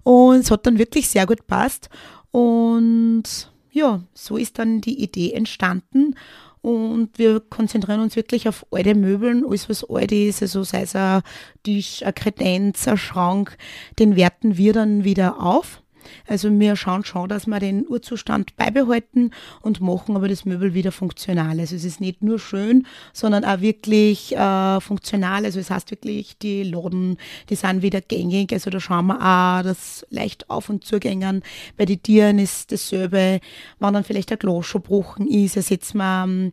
Und 0.05 0.37
es 0.37 0.51
hat 0.51 0.67
dann 0.67 0.79
wirklich 0.79 1.09
sehr 1.09 1.27
gut 1.27 1.47
passt. 1.47 1.89
Und 2.31 3.25
ja, 3.73 4.01
so 4.15 4.37
ist 4.37 4.59
dann 4.59 4.81
die 4.81 5.03
Idee 5.03 5.33
entstanden. 5.33 6.15
Und 6.61 7.19
wir 7.19 7.41
konzentrieren 7.41 8.01
uns 8.01 8.17
wirklich 8.17 8.49
auf 8.49 8.65
alte 8.71 8.95
Möbeln, 8.95 9.45
alles 9.45 9.69
was 9.69 9.85
alt 9.89 10.13
ist, 10.13 10.41
also 10.41 10.63
sei 10.63 10.83
es 10.83 10.97
ein 10.97 11.21
Tisch, 11.63 12.03
ein 12.03 12.15
Kredenz, 12.15 12.89
ein 12.89 12.97
Schrank, 12.97 13.59
den 13.99 14.17
werten 14.17 14.57
wir 14.57 14.73
dann 14.73 15.05
wieder 15.05 15.43
auf 15.43 15.83
also 16.27 16.51
wir 16.59 16.77
schauen 16.77 17.05
schon, 17.05 17.29
dass 17.29 17.47
wir 17.47 17.61
den 17.61 17.87
Urzustand 17.87 18.57
beibehalten 18.57 19.31
und 19.63 19.81
machen 19.81 20.17
aber 20.17 20.29
das 20.29 20.45
Möbel 20.45 20.75
wieder 20.75 20.93
funktional. 20.93 21.61
Also 21.61 21.77
es 21.77 21.85
ist 21.85 22.01
nicht 22.01 22.23
nur 22.23 22.39
schön, 22.39 22.87
sondern 23.13 23.45
auch 23.45 23.61
wirklich 23.61 24.37
äh, 24.37 24.81
funktional. 24.81 25.45
Also 25.45 25.61
es 25.61 25.71
heißt 25.71 25.91
wirklich, 25.91 26.39
die 26.39 26.63
Laden, 26.63 27.17
die 27.51 27.55
sind 27.55 27.83
wieder 27.83 28.01
gängig. 28.01 28.53
Also 28.53 28.71
da 28.71 28.81
schauen 28.81 29.07
wir 29.07 29.21
auch, 29.21 29.63
dass 29.63 30.07
leicht 30.11 30.51
auf- 30.51 30.71
und 30.71 30.85
zugängen. 30.85 31.43
Bei 31.77 31.85
den 31.85 32.03
Tieren 32.03 32.39
ist 32.39 32.73
dasselbe. 32.73 33.41
Wenn 33.79 33.95
dann 33.95 34.05
vielleicht 34.05 34.33
ein 34.33 34.39
Glas 34.39 34.67
schon 34.67 34.83
gebrochen 34.83 35.29
ist, 35.29 35.57
ersetzen 35.57 35.99
wir 35.99 36.53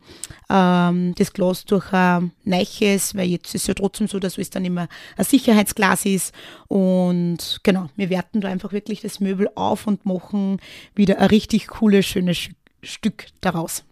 ähm, 0.50 1.16
das 1.18 1.34
Glas 1.34 1.66
durch 1.66 1.92
ein 1.94 2.32
neues, 2.44 3.16
weil 3.16 3.30
jetzt 3.30 3.56
ist 3.56 3.64
es 3.64 3.68
ja 3.68 3.74
trotzdem 3.74 4.08
so, 4.08 4.20
dass 4.20 4.38
es 4.38 4.50
dann 4.50 4.66
immer 4.66 4.88
ein 5.18 5.26
Sicherheitsglas 5.26 6.06
ist. 6.06 6.34
Und 6.68 7.60
genau, 7.64 7.90
wir 7.96 8.10
werten 8.10 8.42
da 8.42 8.50
einfach 8.50 8.74
wirklich 8.74 9.02
das 9.02 9.20
Möbel 9.20 9.41
Möbel 9.42 9.52
auf 9.56 9.88
und 9.88 10.06
machen 10.06 10.60
wieder 10.96 11.20
ein 11.20 11.28
richtig 11.28 11.68
cooles, 11.68 12.06
schönes 12.06 12.50
Stück 12.84 13.28
daraus. 13.42 13.84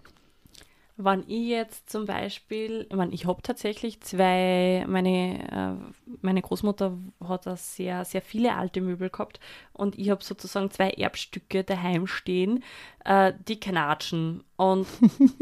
Wenn 1.01 1.23
ich 1.27 1.47
jetzt 1.47 1.89
zum 1.89 2.05
Beispiel, 2.05 2.85
ich 2.89 2.95
meine, 2.95 3.13
ich 3.13 3.25
habe 3.25 3.41
tatsächlich 3.41 4.01
zwei, 4.01 4.83
meine, 4.85 5.79
äh, 5.79 6.15
meine 6.21 6.41
Großmutter 6.41 6.97
hat 7.25 7.45
da 7.45 7.55
sehr, 7.55 8.03
sehr 8.03 8.21
viele 8.21 8.53
alte 8.53 8.81
Möbel 8.81 9.09
gehabt 9.09 9.39
und 9.71 9.97
ich 9.97 10.09
habe 10.09 10.21
sozusagen 10.21 10.71
zwei 10.71 10.89
Erbstücke 10.89 11.63
daheim 11.63 12.05
stehen, 12.05 12.65
äh, 13.05 13.31
die 13.47 13.61
knatschen 13.61 14.43
und 14.57 14.87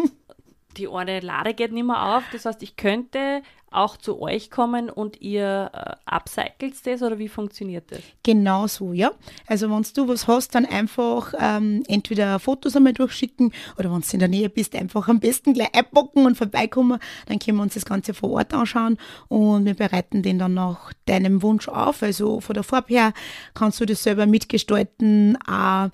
die 0.78 0.88
eine 0.88 1.22
Lade 1.22 1.56
geht 1.56 1.72
nicht 1.72 1.88
mehr 1.88 2.18
auf. 2.18 2.24
Das 2.32 2.46
heißt, 2.46 2.62
ich 2.62 2.76
könnte 2.76 3.42
auch 3.78 3.96
zu 3.96 4.20
euch 4.22 4.50
kommen 4.50 4.90
und 4.90 5.22
ihr 5.22 5.72
äh, 5.74 5.96
upcycelt 6.06 6.76
das 6.86 7.02
oder 7.02 7.20
wie 7.20 7.30
funktioniert 7.30 7.92
das? 7.92 8.00
Genau 8.24 8.68
so, 8.68 8.92
ja. 8.92 9.12
Also 9.46 9.70
wenn 9.70 9.86
du 9.94 10.08
was 10.08 10.28
hast, 10.28 10.56
dann 10.56 10.66
einfach 10.66 11.34
ähm, 11.40 11.84
entweder 11.88 12.40
Fotos 12.40 12.76
einmal 12.76 12.94
durchschicken 12.94 13.54
oder 13.78 13.92
wenn 13.94 14.02
du 14.02 14.08
in 14.14 14.20
der 14.20 14.28
Nähe 14.28 14.50
bist, 14.50 14.76
einfach 14.76 15.08
am 15.08 15.20
besten 15.20 15.54
gleich 15.54 15.74
einpacken 15.76 16.26
und 16.26 16.36
vorbeikommen. 16.36 17.00
Dann 17.28 17.40
können 17.40 17.58
wir 17.58 17.64
uns 17.64 17.76
das 17.76 17.86
Ganze 17.86 18.14
vor 18.14 18.32
Ort 18.32 18.54
anschauen 18.54 18.98
und 19.28 19.66
wir 19.66 19.76
bereiten 19.76 20.24
den 20.24 20.40
dann 20.40 20.56
nach 20.56 20.92
deinem 21.06 21.44
Wunsch 21.44 21.68
auf. 21.68 22.02
Also 22.02 22.42
von 22.42 22.56
der 22.56 22.64
Farbe 22.64 22.94
her 22.94 23.14
kannst 23.54 23.80
du 23.80 23.86
das 23.86 24.04
selber 24.04 24.26
mitgestalten. 24.26 25.38
Auch 25.48 25.90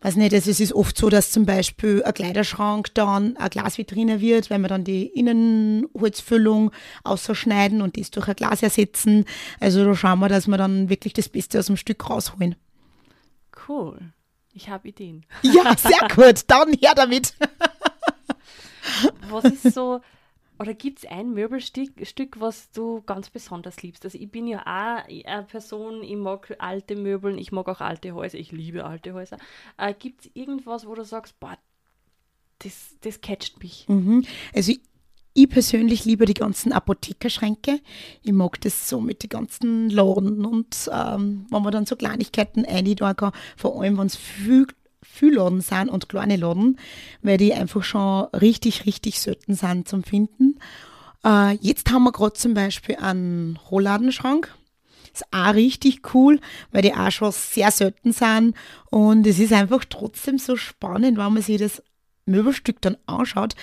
weiß 0.00 0.16
nicht, 0.16 0.34
also 0.34 0.50
es 0.50 0.60
ist 0.60 0.72
oft 0.72 0.96
so, 0.96 1.08
dass 1.08 1.30
zum 1.30 1.46
Beispiel 1.46 2.02
ein 2.04 2.14
Kleiderschrank 2.14 2.94
dann 2.94 3.36
eine 3.36 3.50
Glasvitrine 3.50 4.20
wird, 4.20 4.50
wenn 4.50 4.60
wir 4.60 4.68
dann 4.68 4.84
die 4.84 5.06
Innenholzfüllung 5.06 6.70
ausschneiden 7.02 7.82
und 7.82 7.96
das 7.98 8.10
durch 8.10 8.28
ein 8.28 8.36
Glas 8.36 8.62
ersetzen. 8.62 9.24
Also 9.60 9.84
da 9.84 9.94
schauen 9.94 10.20
wir, 10.20 10.28
dass 10.28 10.46
wir 10.46 10.58
dann 10.58 10.90
wirklich 10.90 11.12
das 11.12 11.28
Beste 11.28 11.58
aus 11.58 11.66
dem 11.66 11.76
Stück 11.76 12.08
rausholen. 12.08 12.56
Cool. 13.68 14.12
Ich 14.52 14.68
habe 14.68 14.88
Ideen. 14.88 15.26
Ja, 15.42 15.76
sehr 15.76 16.08
gut. 16.14 16.42
Dann 16.46 16.72
her 16.74 16.92
damit. 16.94 17.34
Was 19.28 19.44
ist 19.44 19.74
so 19.74 20.00
oder 20.58 20.74
gibt 20.74 21.00
es 21.00 21.10
ein 21.10 21.32
Möbelstück, 21.32 22.06
Stück, 22.06 22.40
was 22.40 22.70
du 22.70 23.02
ganz 23.02 23.30
besonders 23.30 23.82
liebst? 23.82 24.04
Also 24.04 24.18
ich 24.18 24.30
bin 24.30 24.46
ja 24.46 24.60
auch 24.60 25.06
eine 25.06 25.42
Person, 25.44 26.02
ich 26.02 26.16
mag 26.16 26.54
alte 26.58 26.96
Möbeln, 26.96 27.38
ich 27.38 27.52
mag 27.52 27.68
auch 27.68 27.80
alte 27.80 28.14
Häuser, 28.14 28.38
ich 28.38 28.52
liebe 28.52 28.84
alte 28.84 29.12
Häuser. 29.12 29.38
Äh, 29.76 29.94
gibt 29.94 30.22
es 30.22 30.30
irgendwas, 30.34 30.86
wo 30.86 30.94
du 30.94 31.04
sagst, 31.04 31.38
boah, 31.40 31.58
das, 32.60 32.96
das 33.02 33.20
catcht 33.20 33.62
mich? 33.62 33.86
Mhm. 33.88 34.24
Also 34.54 34.72
ich, 34.72 34.80
ich 35.34 35.50
persönlich 35.50 36.06
liebe 36.06 36.24
die 36.24 36.34
ganzen 36.34 36.72
Apothekerschränke. 36.72 37.80
Ich 38.22 38.32
mag 38.32 38.58
das 38.62 38.88
so 38.88 39.00
mit 39.00 39.22
den 39.22 39.28
ganzen 39.28 39.90
Laden 39.90 40.46
und 40.46 40.90
ähm, 40.90 41.46
wenn 41.50 41.62
man 41.62 41.72
dann 41.72 41.84
so 41.84 41.96
Kleinigkeiten 41.96 42.64
einladen 42.64 43.16
kann, 43.16 43.32
vor 43.56 43.80
allem 43.80 43.98
wenn 43.98 44.06
es 44.06 44.16
viel 44.16 44.66
viele 45.16 45.36
Laden 45.36 45.60
sind 45.60 45.88
und 45.88 46.08
kleine 46.08 46.36
Laden, 46.36 46.78
weil 47.22 47.38
die 47.38 47.54
einfach 47.54 47.82
schon 47.82 48.24
richtig, 48.26 48.86
richtig 48.86 49.18
selten 49.20 49.54
sind 49.54 49.88
zum 49.88 50.04
Finden. 50.04 50.58
Äh, 51.24 51.54
jetzt 51.60 51.90
haben 51.90 52.04
wir 52.04 52.12
gerade 52.12 52.34
zum 52.34 52.54
Beispiel 52.54 52.96
einen 52.96 53.58
Rollladenschrank. 53.70 54.54
Ist 55.12 55.24
auch 55.32 55.54
richtig 55.54 56.14
cool, 56.14 56.40
weil 56.72 56.82
die 56.82 56.94
auch 56.94 57.10
schon 57.10 57.32
sehr 57.32 57.70
selten 57.70 58.12
sind. 58.12 58.54
Und 58.90 59.26
es 59.26 59.38
ist 59.38 59.52
einfach 59.52 59.84
trotzdem 59.88 60.38
so 60.38 60.56
spannend, 60.56 61.16
wenn 61.16 61.32
man 61.32 61.42
sich 61.42 61.58
das 61.58 61.82
Möbelstück 62.26 62.82
dann 62.82 62.96
anschaut, 63.06 63.54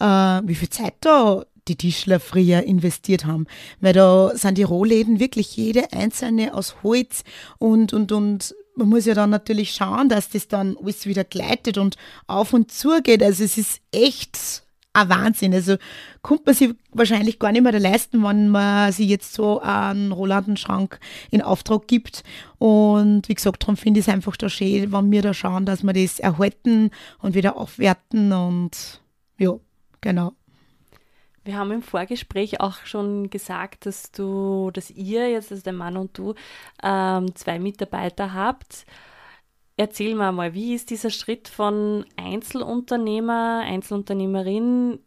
äh, 0.00 0.06
wie 0.06 0.54
viel 0.54 0.70
Zeit 0.70 0.94
da 1.00 1.44
die 1.68 1.76
Tischler 1.76 2.18
früher 2.18 2.62
investiert 2.62 3.24
haben. 3.24 3.46
Weil 3.80 3.92
da 3.92 4.32
sind 4.34 4.58
die 4.58 4.62
Rohläden 4.62 5.20
wirklich 5.20 5.56
jede 5.56 5.92
einzelne 5.92 6.54
aus 6.54 6.82
Holz 6.82 7.24
und, 7.58 7.92
und, 7.92 8.10
und 8.10 8.54
man 8.74 8.88
muss 8.88 9.04
ja 9.06 9.14
dann 9.14 9.30
natürlich 9.30 9.72
schauen, 9.72 10.08
dass 10.08 10.30
das 10.30 10.48
dann 10.48 10.76
alles 10.76 11.06
wieder 11.06 11.24
gleitet 11.24 11.78
und 11.78 11.96
auf 12.26 12.52
und 12.52 12.70
zu 12.70 13.02
geht. 13.02 13.22
Also 13.22 13.44
es 13.44 13.58
ist 13.58 13.80
echt 13.92 14.62
ein 14.92 15.08
Wahnsinn. 15.08 15.54
Also 15.54 15.76
kommt 16.22 16.46
man 16.46 16.54
sich 16.54 16.74
wahrscheinlich 16.92 17.38
gar 17.38 17.52
nicht 17.52 17.62
mehr 17.62 17.78
leisten, 17.78 18.22
wenn 18.22 18.48
man 18.48 18.92
sich 18.92 19.08
jetzt 19.08 19.34
so 19.34 19.60
einen 19.60 20.12
Rolandenschrank 20.12 20.98
in 21.30 21.42
Auftrag 21.42 21.86
gibt. 21.86 22.22
Und 22.58 23.28
wie 23.28 23.34
gesagt, 23.34 23.62
darum 23.62 23.76
finde 23.76 24.00
ich 24.00 24.06
es 24.06 24.12
einfach 24.12 24.36
da 24.36 24.48
schön, 24.48 24.92
wenn 24.92 25.10
wir 25.10 25.22
da 25.22 25.34
schauen, 25.34 25.66
dass 25.66 25.82
wir 25.82 25.92
das 25.92 26.18
erhalten 26.18 26.90
und 27.20 27.34
wieder 27.34 27.56
aufwerten 27.56 28.32
und 28.32 29.00
ja, 29.38 29.54
genau. 30.00 30.32
Wir 31.44 31.56
haben 31.56 31.72
im 31.72 31.82
Vorgespräch 31.82 32.60
auch 32.60 32.84
schon 32.84 33.30
gesagt, 33.30 33.86
dass 33.86 34.12
du, 34.12 34.70
dass 34.72 34.90
ihr 34.90 35.28
jetzt, 35.30 35.50
also 35.50 35.62
der 35.62 35.72
Mann 35.72 35.96
und 35.96 36.16
du, 36.16 36.34
ähm, 36.82 37.34
zwei 37.34 37.58
Mitarbeiter 37.58 38.32
habt. 38.32 38.86
Erzähl 39.76 40.14
mal 40.14 40.32
mal, 40.32 40.54
wie 40.54 40.74
ist 40.74 40.90
dieser 40.90 41.10
Schritt 41.10 41.48
von 41.48 42.04
Einzelunternehmer, 42.16 43.62
Einzelunternehmerin 43.64 45.00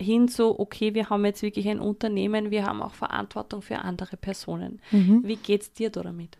hin 0.00 0.28
zu, 0.28 0.58
okay, 0.58 0.94
wir 0.94 1.10
haben 1.10 1.24
jetzt 1.24 1.42
wirklich 1.42 1.68
ein 1.68 1.80
Unternehmen, 1.80 2.50
wir 2.50 2.64
haben 2.64 2.82
auch 2.82 2.94
Verantwortung 2.94 3.62
für 3.62 3.78
andere 3.78 4.16
Personen. 4.16 4.80
Mhm. 4.90 5.22
Wie 5.24 5.38
es 5.54 5.72
dir 5.72 5.90
damit? 5.90 6.38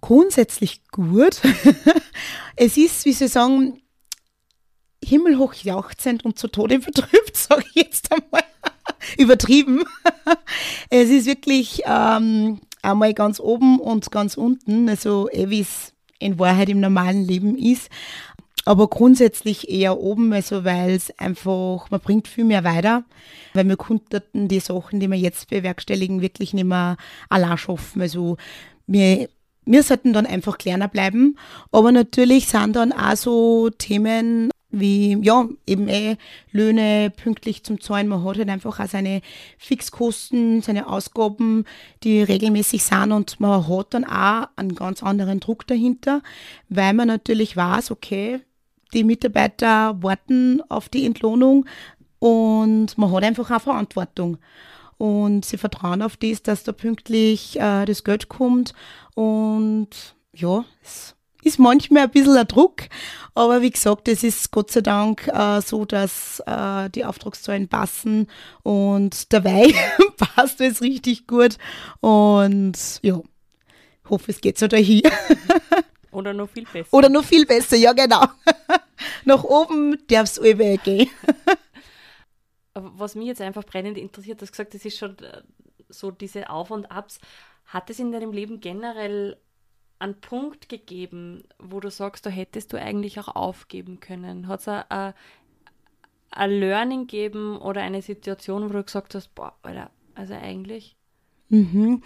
Grundsätzlich 0.00 0.86
gut. 0.88 1.40
es 2.56 2.76
ist, 2.76 3.04
wie 3.04 3.12
Sie 3.12 3.28
sagen, 3.28 3.80
himmelhoch 5.08 5.54
jauchzend 5.54 6.24
und 6.24 6.38
zu 6.38 6.48
Tode 6.48 6.78
betrübt, 6.80 7.36
sage 7.36 7.64
ich 7.74 7.82
jetzt 7.82 8.12
einmal. 8.12 8.44
Übertrieben. 9.18 9.84
es 10.90 11.10
ist 11.10 11.26
wirklich 11.26 11.82
ähm, 11.86 12.60
einmal 12.82 13.14
ganz 13.14 13.40
oben 13.40 13.78
und 13.80 14.10
ganz 14.10 14.36
unten, 14.36 14.88
also 14.88 15.28
eh 15.30 15.50
wie 15.50 15.60
es 15.60 15.92
in 16.18 16.38
Wahrheit 16.38 16.68
im 16.68 16.80
normalen 16.80 17.24
Leben 17.24 17.56
ist. 17.56 17.90
Aber 18.66 18.88
grundsätzlich 18.88 19.68
eher 19.68 19.98
oben, 19.98 20.32
also 20.32 20.64
weil 20.64 20.92
es 20.92 21.16
einfach, 21.18 21.90
man 21.90 22.00
bringt 22.00 22.28
viel 22.28 22.44
mehr 22.44 22.64
weiter, 22.64 23.04
weil 23.52 23.68
wir 23.68 23.76
konnten 23.76 24.48
die 24.48 24.60
Sachen, 24.60 25.00
die 25.00 25.10
wir 25.10 25.18
jetzt 25.18 25.50
bewerkstelligen, 25.50 26.22
wirklich 26.22 26.54
nicht 26.54 26.64
mehr 26.64 26.96
allein 27.28 27.58
schaffen. 27.58 28.00
Also 28.00 28.38
wir 28.86 29.28
wir 29.66 29.82
sollten 29.82 30.12
dann 30.12 30.26
einfach 30.26 30.58
kleiner 30.58 30.88
bleiben. 30.88 31.38
Aber 31.72 31.92
natürlich 31.92 32.48
sind 32.48 32.76
dann 32.76 32.92
auch 32.92 33.16
so 33.16 33.70
Themen 33.70 34.50
wie, 34.80 35.18
ja, 35.22 35.46
eben 35.66 35.88
eh 35.88 36.16
Löhne 36.52 37.10
pünktlich 37.10 37.64
zum 37.64 37.80
Zahlen. 37.80 38.08
Man 38.08 38.24
hat 38.24 38.38
halt 38.38 38.48
einfach 38.48 38.80
auch 38.80 38.88
seine 38.88 39.20
Fixkosten, 39.58 40.62
seine 40.62 40.88
Ausgaben, 40.88 41.64
die 42.02 42.22
regelmäßig 42.22 42.82
sind 42.82 43.12
und 43.12 43.40
man 43.40 43.68
hat 43.68 43.94
dann 43.94 44.04
auch 44.04 44.48
einen 44.56 44.74
ganz 44.74 45.02
anderen 45.02 45.40
Druck 45.40 45.66
dahinter, 45.66 46.22
weil 46.68 46.94
man 46.94 47.08
natürlich 47.08 47.56
weiß, 47.56 47.90
okay, 47.90 48.40
die 48.92 49.04
Mitarbeiter 49.04 50.02
warten 50.02 50.62
auf 50.68 50.88
die 50.88 51.06
Entlohnung 51.06 51.66
und 52.18 52.96
man 52.96 53.12
hat 53.12 53.24
einfach 53.24 53.50
auch 53.50 53.60
Verantwortung. 53.60 54.38
und 54.98 55.44
sie 55.44 55.58
vertrauen 55.58 56.02
auf 56.02 56.16
das, 56.16 56.42
dass 56.42 56.64
da 56.64 56.72
pünktlich 56.72 57.58
äh, 57.58 57.84
das 57.84 58.04
Geld 58.04 58.28
kommt 58.28 58.74
und 59.14 59.88
ja, 60.32 60.64
es 60.82 61.13
ist 61.44 61.58
manchmal 61.58 62.04
ein 62.04 62.10
bisschen 62.10 62.36
ein 62.36 62.46
Druck, 62.48 62.82
aber 63.34 63.62
wie 63.62 63.70
gesagt, 63.70 64.08
es 64.08 64.22
ist 64.22 64.50
Gott 64.50 64.70
sei 64.70 64.80
Dank 64.80 65.28
äh, 65.28 65.60
so, 65.60 65.84
dass 65.84 66.40
äh, 66.46 66.90
die 66.90 67.04
Auftragszahlen 67.04 67.68
passen 67.68 68.28
und 68.62 69.32
dabei 69.32 69.74
passt 70.16 70.60
es 70.60 70.80
richtig 70.80 71.26
gut 71.26 71.58
und 72.00 73.00
ja, 73.02 73.20
hoffe, 74.08 74.30
es 74.30 74.40
geht 74.40 74.58
so 74.58 74.66
dahin. 74.66 75.02
Oder 76.10 76.32
noch 76.32 76.48
viel 76.48 76.64
besser. 76.64 76.94
Oder 76.94 77.08
noch 77.08 77.24
viel 77.24 77.44
besser, 77.44 77.76
ja 77.76 77.92
genau. 77.92 78.24
Nach 79.24 79.42
oben 79.42 79.98
darf 80.06 80.24
es 80.24 80.38
allweil 80.38 80.78
gehen. 80.78 81.10
Was 82.74 83.14
mich 83.14 83.26
jetzt 83.26 83.40
einfach 83.40 83.64
brennend 83.64 83.98
interessiert, 83.98 84.40
du 84.40 84.42
hast 84.42 84.52
gesagt, 84.52 84.74
das 84.74 84.84
ist 84.84 84.96
schon 84.98 85.18
äh, 85.18 85.42
so 85.88 86.10
diese 86.10 86.50
Auf 86.50 86.70
und 86.70 86.90
Abs. 86.90 87.18
Hat 87.66 87.90
es 87.90 87.98
in 87.98 88.12
deinem 88.12 88.32
Leben 88.32 88.60
generell 88.60 89.38
einen 89.98 90.20
Punkt 90.20 90.68
gegeben, 90.68 91.44
wo 91.58 91.80
du 91.80 91.90
sagst, 91.90 92.26
da 92.26 92.30
hättest 92.30 92.72
du 92.72 92.80
eigentlich 92.80 93.18
auch 93.18 93.28
aufgeben 93.28 94.00
können? 94.00 94.48
Hat 94.48 94.60
es 94.60 94.68
ein, 94.68 95.14
Learning 96.50 97.06
gegeben 97.06 97.58
oder 97.58 97.82
eine 97.82 98.02
Situation, 98.02 98.68
wo 98.68 98.72
du 98.72 98.82
gesagt 98.82 99.14
hast, 99.14 99.34
boah, 99.34 99.54
Alter, 99.62 99.90
also 100.14 100.34
eigentlich? 100.34 100.96
Mhm. 101.48 102.02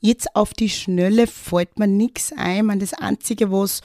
Jetzt 0.00 0.34
auf 0.34 0.52
die 0.52 0.68
Schnelle 0.68 1.26
fällt 1.26 1.78
mir 1.78 1.86
nichts 1.86 2.32
ein. 2.36 2.66
Man, 2.66 2.80
das 2.80 2.92
Einzige, 2.92 3.50
was 3.52 3.80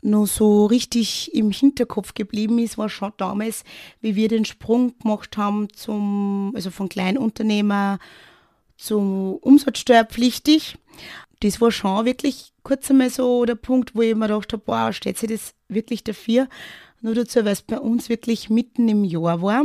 noch 0.00 0.26
so 0.26 0.66
richtig 0.66 1.34
im 1.34 1.50
Hinterkopf 1.50 2.14
geblieben 2.14 2.58
ist, 2.58 2.78
war 2.78 2.88
schon 2.88 3.12
damals, 3.16 3.64
wie 4.00 4.14
wir 4.14 4.28
den 4.28 4.44
Sprung 4.44 4.96
gemacht 4.98 5.36
haben 5.36 5.72
zum, 5.72 6.52
also 6.54 6.70
von 6.70 6.88
Kleinunternehmer 6.88 7.98
zum 8.76 9.34
umsatzsteuerpflichtig. 9.36 10.78
Das 11.40 11.60
war 11.60 11.70
schon 11.70 12.04
wirklich 12.04 12.52
kurz 12.62 12.90
einmal 12.90 13.10
so 13.10 13.44
der 13.44 13.54
Punkt, 13.54 13.94
wo 13.94 14.02
ich 14.02 14.14
mir 14.14 14.26
gedacht 14.26 14.52
habe, 14.52 14.62
boah, 14.64 14.92
steht 14.92 15.18
sich 15.18 15.30
das 15.30 15.54
wirklich 15.68 16.02
dafür? 16.04 16.48
Nur 17.00 17.14
dazu, 17.14 17.44
weil 17.44 17.52
es 17.52 17.62
bei 17.62 17.78
uns 17.78 18.08
wirklich 18.08 18.50
mitten 18.50 18.88
im 18.88 19.04
Jahr 19.04 19.40
war. 19.40 19.64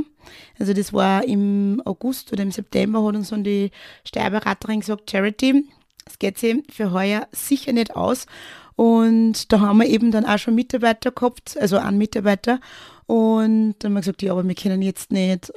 Also 0.60 0.74
das 0.74 0.94
war 0.94 1.24
im 1.24 1.82
August 1.84 2.32
oder 2.32 2.44
im 2.44 2.51
September 2.51 3.03
hat 3.03 3.15
uns 3.15 3.30
dann 3.30 3.44
die 3.44 3.72
Steuerberaterin 4.06 4.82
gesagt, 4.82 5.10
Charity, 5.10 5.65
es 6.06 6.20
geht 6.20 6.38
sich 6.38 6.63
für 6.72 6.92
heuer 6.92 7.27
sicher 7.32 7.74
nicht 7.74 7.96
aus. 7.96 8.27
Und 8.75 9.51
da 9.51 9.60
haben 9.60 9.80
wir 9.80 9.88
eben 9.88 10.12
dann 10.12 10.25
auch 10.25 10.38
schon 10.38 10.56
Mitarbeiter 10.56 11.12
gehabt, 11.12 11.58
also 11.60 11.77
einen 11.77 11.98
Mitarbeiter. 11.98 12.60
Und 13.06 13.75
dann 13.80 13.89
haben 13.89 13.94
wir 13.94 14.01
gesagt, 14.01 14.22
ja, 14.22 14.32
aber 14.32 14.48
wir 14.48 14.56
können 14.56 14.82
jetzt 14.82 15.12
nicht 15.12 15.50
äh, 15.50 15.53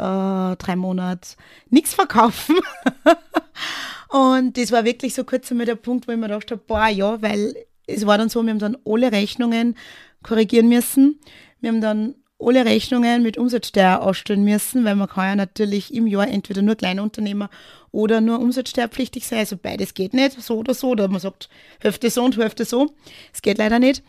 drei 0.56 0.76
Monate 0.76 1.30
nichts 1.70 1.94
verkaufen. 1.94 2.56
und 4.08 4.56
das 4.56 4.72
war 4.72 4.84
wirklich 4.84 5.14
so 5.14 5.24
kurz 5.24 5.50
einmal 5.50 5.66
der 5.66 5.74
Punkt, 5.74 6.06
wo 6.06 6.12
ich 6.12 6.18
mir 6.18 6.28
gedacht 6.28 6.50
habe, 6.50 6.62
boah, 6.66 6.88
ja, 6.88 7.20
weil 7.22 7.54
es 7.86 8.06
war 8.06 8.18
dann 8.18 8.28
so, 8.28 8.42
wir 8.42 8.50
haben 8.50 8.58
dann 8.58 8.76
alle 8.84 9.12
Rechnungen 9.12 9.76
korrigieren 10.22 10.68
müssen. 10.68 11.20
Wir 11.60 11.70
haben 11.70 11.80
dann 11.80 12.14
alle 12.38 12.64
Rechnungen 12.66 13.22
mit 13.22 13.38
Umsatzsteuer 13.38 14.02
ausstellen 14.02 14.44
müssen, 14.44 14.84
weil 14.84 14.94
man 14.94 15.08
kann 15.08 15.24
ja 15.26 15.36
natürlich 15.36 15.94
im 15.94 16.06
Jahr 16.06 16.28
entweder 16.28 16.62
nur 16.62 16.74
Kleinunternehmer 16.74 17.48
oder 17.92 18.20
nur 18.20 18.40
umsatzsteuerpflichtig 18.40 19.26
sein. 19.26 19.38
Also 19.40 19.56
beides 19.56 19.94
geht 19.94 20.12
nicht, 20.12 20.40
so 20.40 20.58
oder 20.58 20.74
so. 20.74 20.90
Oder 20.90 21.08
man 21.08 21.20
sagt 21.20 21.48
Hälfte 21.80 22.10
so 22.10 22.24
und 22.24 22.36
Hälfte 22.36 22.64
so. 22.64 22.94
Es 23.32 23.40
geht 23.40 23.58
leider 23.58 23.78
nicht. 23.78 24.02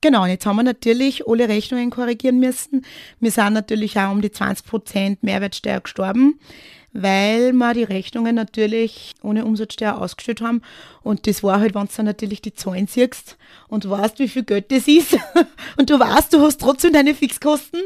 Genau, 0.00 0.22
und 0.24 0.28
jetzt 0.28 0.44
haben 0.44 0.56
wir 0.56 0.62
natürlich 0.62 1.26
alle 1.26 1.48
Rechnungen 1.48 1.90
korrigieren 1.90 2.38
müssen. 2.38 2.84
Wir 3.20 3.30
sind 3.30 3.54
natürlich 3.54 3.98
auch 3.98 4.12
um 4.12 4.20
die 4.20 4.28
20% 4.28 5.18
Mehrwertsteuer 5.22 5.80
gestorben 5.80 6.38
weil 6.94 7.52
wir 7.52 7.74
die 7.74 7.82
Rechnungen 7.82 8.36
natürlich 8.36 9.14
ohne 9.20 9.44
Umsatzsteuer 9.44 9.98
ausgestellt 10.00 10.40
haben. 10.40 10.62
Und 11.02 11.26
das 11.26 11.42
war 11.42 11.58
halt, 11.58 11.74
wenn 11.74 11.86
du 11.86 11.92
dann 11.94 12.06
natürlich 12.06 12.40
die 12.40 12.54
Zahlen 12.54 12.86
siehst 12.86 13.36
und 13.68 13.88
weißt, 13.90 14.20
wie 14.20 14.28
viel 14.28 14.44
Geld 14.44 14.70
das 14.70 14.86
ist 14.86 15.18
und 15.76 15.90
du 15.90 15.98
weißt, 15.98 16.32
du 16.32 16.40
hast 16.40 16.60
trotzdem 16.60 16.92
deine 16.92 17.14
Fixkosten. 17.14 17.80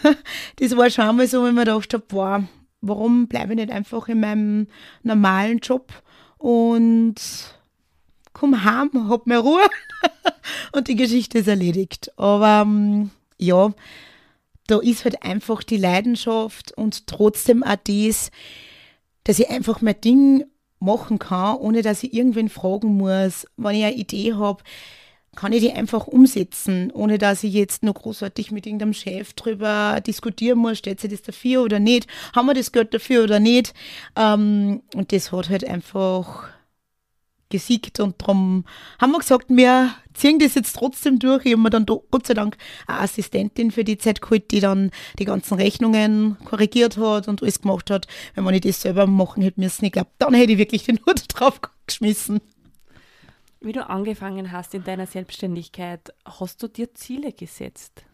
das 0.56 0.76
war 0.76 0.88
schon 0.88 1.16
mal 1.16 1.26
so, 1.26 1.44
wenn 1.44 1.54
man 1.54 1.64
gedacht 1.64 1.92
habe, 1.92 2.04
boah, 2.08 2.44
warum 2.80 3.26
bleibe 3.26 3.52
ich 3.52 3.58
nicht 3.58 3.72
einfach 3.72 4.08
in 4.08 4.20
meinem 4.20 4.68
normalen 5.02 5.58
Job 5.58 5.92
und 6.38 7.16
komm 8.32 8.64
heim, 8.64 9.08
hab 9.08 9.26
mehr 9.26 9.40
Ruhe 9.40 9.66
und 10.72 10.86
die 10.86 10.96
Geschichte 10.96 11.38
ist 11.38 11.48
erledigt. 11.48 12.12
Aber 12.16 12.62
ähm, 12.62 13.10
ja, 13.36 13.72
da 14.66 14.78
ist 14.78 15.04
halt 15.04 15.22
einfach 15.22 15.62
die 15.62 15.76
Leidenschaft 15.76 16.72
und 16.72 17.06
trotzdem 17.06 17.62
auch 17.62 17.76
das, 17.84 18.30
dass 19.24 19.38
ich 19.38 19.50
einfach 19.50 19.80
mein 19.80 20.00
Ding 20.00 20.44
machen 20.80 21.18
kann, 21.18 21.56
ohne 21.56 21.82
dass 21.82 22.02
ich 22.02 22.12
irgendwen 22.12 22.48
fragen 22.48 22.96
muss. 22.96 23.46
Wenn 23.56 23.76
ich 23.76 23.84
eine 23.84 23.94
Idee 23.94 24.34
habe, 24.34 24.62
kann 25.34 25.52
ich 25.52 25.62
die 25.62 25.72
einfach 25.72 26.06
umsetzen, 26.06 26.90
ohne 26.92 27.18
dass 27.18 27.42
ich 27.42 27.52
jetzt 27.52 27.82
noch 27.82 27.94
großartig 27.94 28.52
mit 28.52 28.66
irgendeinem 28.66 28.94
Chef 28.94 29.32
drüber 29.34 30.00
diskutieren 30.06 30.58
muss, 30.58 30.78
steht 30.78 31.00
sie 31.00 31.08
das 31.08 31.22
dafür 31.22 31.62
oder 31.62 31.80
nicht, 31.80 32.06
haben 32.34 32.46
wir 32.46 32.54
das 32.54 32.72
Geld 32.72 32.94
dafür 32.94 33.24
oder 33.24 33.40
nicht. 33.40 33.74
Ähm, 34.16 34.82
und 34.94 35.12
das 35.12 35.32
hat 35.32 35.48
halt 35.48 35.66
einfach 35.66 36.48
gesiegt 37.48 38.00
und 38.00 38.20
darum 38.20 38.64
haben 39.00 39.12
wir 39.12 39.18
gesagt, 39.18 39.46
wir 39.48 39.90
ziehen 40.14 40.38
das 40.38 40.54
jetzt 40.54 40.76
trotzdem 40.76 41.18
durch. 41.18 41.44
Ich 41.44 41.52
habe 41.52 41.62
mir 41.62 41.70
dann 41.70 41.86
Gott 41.86 42.26
sei 42.26 42.34
Dank 42.34 42.56
eine 42.86 43.00
Assistentin 43.00 43.70
für 43.70 43.84
die 43.84 43.98
Zeit 43.98 44.22
geholt, 44.22 44.50
die 44.50 44.60
dann 44.60 44.90
die 45.18 45.24
ganzen 45.24 45.54
Rechnungen 45.54 46.36
korrigiert 46.44 46.96
hat 46.96 47.28
und 47.28 47.42
alles 47.42 47.60
gemacht 47.60 47.90
hat. 47.90 48.06
Wenn 48.34 48.44
man 48.44 48.54
nicht 48.54 48.64
das 48.64 48.80
selber 48.80 49.06
machen 49.06 49.42
hätte 49.42 49.60
müssen, 49.60 49.84
ich 49.84 49.92
glaube, 49.92 50.10
dann 50.18 50.34
hätte 50.34 50.52
ich 50.52 50.58
wirklich 50.58 50.84
den 50.84 51.00
Hut 51.06 51.24
drauf 51.28 51.60
geschmissen. 51.86 52.40
Wie 53.60 53.72
du 53.72 53.88
angefangen 53.88 54.52
hast 54.52 54.74
in 54.74 54.84
deiner 54.84 55.06
Selbstständigkeit, 55.06 56.12
hast 56.24 56.62
du 56.62 56.68
dir 56.68 56.94
Ziele 56.94 57.32
gesetzt? 57.32 58.04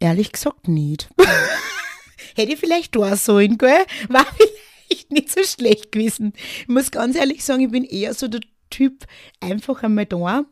Ehrlich 0.00 0.32
gesagt 0.32 0.68
nicht. 0.68 1.08
hätte 2.36 2.52
ich 2.52 2.60
vielleicht 2.60 2.94
da 2.94 3.16
sollen, 3.16 3.58
gell? 3.58 3.84
War 4.08 4.26
vielleicht 4.86 5.10
nicht 5.10 5.30
so 5.30 5.42
schlecht 5.42 5.92
gewesen. 5.92 6.32
Ich 6.60 6.68
muss 6.68 6.90
ganz 6.90 7.16
ehrlich 7.16 7.44
sagen, 7.44 7.62
ich 7.62 7.70
bin 7.70 7.84
eher 7.84 8.14
so 8.14 8.28
der 8.28 8.40
Typ 8.70 9.06
einfach 9.40 9.82
einmal 9.82 10.06
da. 10.06 10.44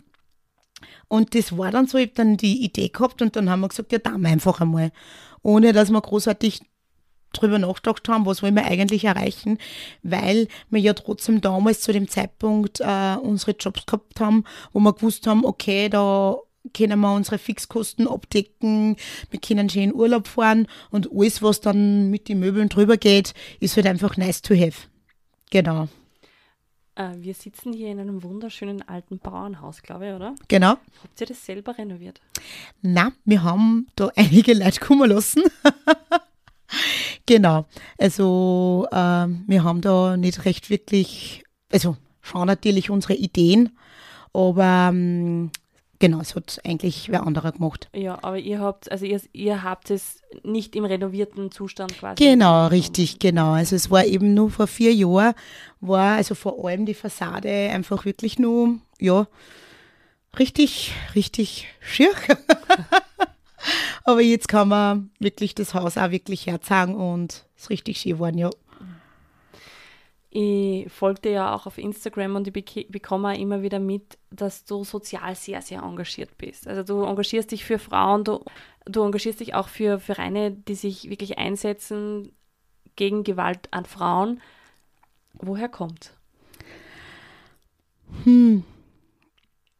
Und 1.08 1.34
das 1.34 1.56
war 1.56 1.70
dann 1.70 1.86
so, 1.86 1.98
ich 1.98 2.08
habe 2.08 2.14
dann 2.16 2.36
die 2.36 2.64
Idee 2.64 2.88
gehabt 2.88 3.22
und 3.22 3.36
dann 3.36 3.48
haben 3.48 3.60
wir 3.60 3.68
gesagt, 3.68 3.92
ja, 3.92 3.98
da 3.98 4.16
wir 4.18 4.28
einfach 4.28 4.60
einmal. 4.60 4.92
Ohne 5.42 5.72
dass 5.72 5.90
wir 5.90 6.00
großartig 6.00 6.60
drüber 7.32 7.58
nachgedacht 7.58 8.08
haben, 8.08 8.26
was 8.26 8.42
wollen 8.42 8.54
wir 8.54 8.64
eigentlich 8.64 9.04
erreichen, 9.04 9.58
weil 10.02 10.48
wir 10.70 10.80
ja 10.80 10.94
trotzdem 10.94 11.40
damals 11.40 11.80
zu 11.80 11.92
dem 11.92 12.08
Zeitpunkt 12.08 12.80
äh, 12.80 13.16
unsere 13.20 13.52
Jobs 13.52 13.86
gehabt 13.86 14.20
haben, 14.20 14.44
wo 14.72 14.80
wir 14.80 14.92
gewusst 14.92 15.26
haben, 15.26 15.44
okay, 15.44 15.88
da 15.88 16.36
können 16.74 17.00
wir 17.00 17.14
unsere 17.14 17.38
Fixkosten 17.38 18.08
abdecken, 18.08 18.96
wir 19.30 19.40
können 19.40 19.70
schön 19.70 19.94
Urlaub 19.94 20.26
fahren 20.26 20.66
und 20.90 21.10
alles, 21.12 21.42
was 21.42 21.60
dann 21.60 22.10
mit 22.10 22.28
den 22.28 22.40
Möbeln 22.40 22.68
drüber 22.68 22.96
geht, 22.96 23.34
ist 23.60 23.76
halt 23.76 23.86
einfach 23.86 24.16
nice 24.16 24.42
to 24.42 24.54
have. 24.54 24.88
Genau. 25.50 25.88
Äh, 26.96 27.12
wir 27.18 27.34
sitzen 27.34 27.74
hier 27.74 27.90
in 27.90 28.00
einem 28.00 28.22
wunderschönen 28.22 28.86
alten 28.88 29.18
Bauernhaus, 29.18 29.82
glaube 29.82 30.08
ich, 30.08 30.14
oder? 30.14 30.34
Genau. 30.48 30.70
Habt 31.02 31.20
ihr 31.20 31.26
das 31.26 31.44
selber 31.44 31.76
renoviert? 31.76 32.20
Na, 32.80 33.12
wir 33.24 33.42
haben 33.42 33.86
da 33.96 34.10
einige 34.16 34.54
Leute 34.54 34.80
kommen 34.80 35.10
lassen. 35.10 35.42
genau. 37.26 37.66
Also, 37.98 38.88
äh, 38.90 38.96
wir 38.96 39.62
haben 39.62 39.82
da 39.82 40.16
nicht 40.16 40.46
recht 40.46 40.70
wirklich, 40.70 41.44
also 41.70 41.96
schon 42.22 42.46
natürlich 42.46 42.88
unsere 42.88 43.14
Ideen, 43.14 43.76
aber 44.32 44.88
ähm, 44.90 45.50
Genau, 45.98 46.20
es 46.20 46.34
hat 46.34 46.60
eigentlich 46.64 47.10
wer 47.10 47.26
anderer 47.26 47.52
gemacht. 47.52 47.88
Ja, 47.94 48.18
aber 48.22 48.38
ihr 48.38 48.60
habt, 48.60 48.90
also 48.90 49.06
ihr, 49.06 49.20
ihr 49.32 49.62
habt 49.62 49.90
es 49.90 50.20
nicht 50.42 50.76
im 50.76 50.84
renovierten 50.84 51.50
Zustand 51.50 51.98
quasi. 51.98 52.22
Genau, 52.22 52.66
richtig, 52.66 53.18
genau. 53.18 53.52
Also 53.52 53.76
es 53.76 53.90
war 53.90 54.04
eben 54.04 54.34
nur 54.34 54.50
vor 54.50 54.66
vier 54.66 54.92
Jahren, 54.92 55.34
war 55.80 56.16
also 56.16 56.34
vor 56.34 56.66
allem 56.66 56.84
die 56.84 56.94
Fassade 56.94 57.48
einfach 57.48 58.04
wirklich 58.04 58.38
nur, 58.38 58.78
ja, 59.00 59.26
richtig, 60.38 60.92
richtig 61.14 61.66
schier. 61.80 62.10
aber 64.04 64.20
jetzt 64.20 64.48
kann 64.48 64.68
man 64.68 65.10
wirklich 65.18 65.54
das 65.54 65.72
Haus 65.72 65.96
auch 65.96 66.10
wirklich 66.10 66.46
herzeigen 66.46 66.94
und 66.94 67.46
es 67.56 67.64
ist 67.64 67.70
richtig 67.70 68.00
schön 68.00 68.12
geworden, 68.12 68.38
ja. 68.38 68.50
Ich 70.30 70.92
folge 70.92 71.22
dir 71.22 71.30
ja 71.30 71.54
auch 71.54 71.66
auf 71.66 71.78
Instagram 71.78 72.36
und 72.36 72.48
ich 72.48 72.88
bekomme 72.88 73.28
auch 73.28 73.38
immer 73.38 73.62
wieder 73.62 73.78
mit, 73.78 74.18
dass 74.30 74.64
du 74.64 74.84
sozial 74.84 75.34
sehr, 75.34 75.62
sehr 75.62 75.82
engagiert 75.82 76.36
bist. 76.36 76.66
Also 76.66 76.82
du 76.82 77.04
engagierst 77.08 77.52
dich 77.52 77.64
für 77.64 77.78
Frauen, 77.78 78.24
du, 78.24 78.44
du 78.84 79.02
engagierst 79.02 79.40
dich 79.40 79.54
auch 79.54 79.68
für 79.68 79.98
Vereine, 79.98 80.50
die 80.50 80.74
sich 80.74 81.08
wirklich 81.08 81.38
einsetzen 81.38 82.32
gegen 82.96 83.24
Gewalt 83.24 83.68
an 83.70 83.86
Frauen. 83.86 84.40
Woher 85.34 85.68
kommt? 85.68 86.12
Hm. 88.24 88.64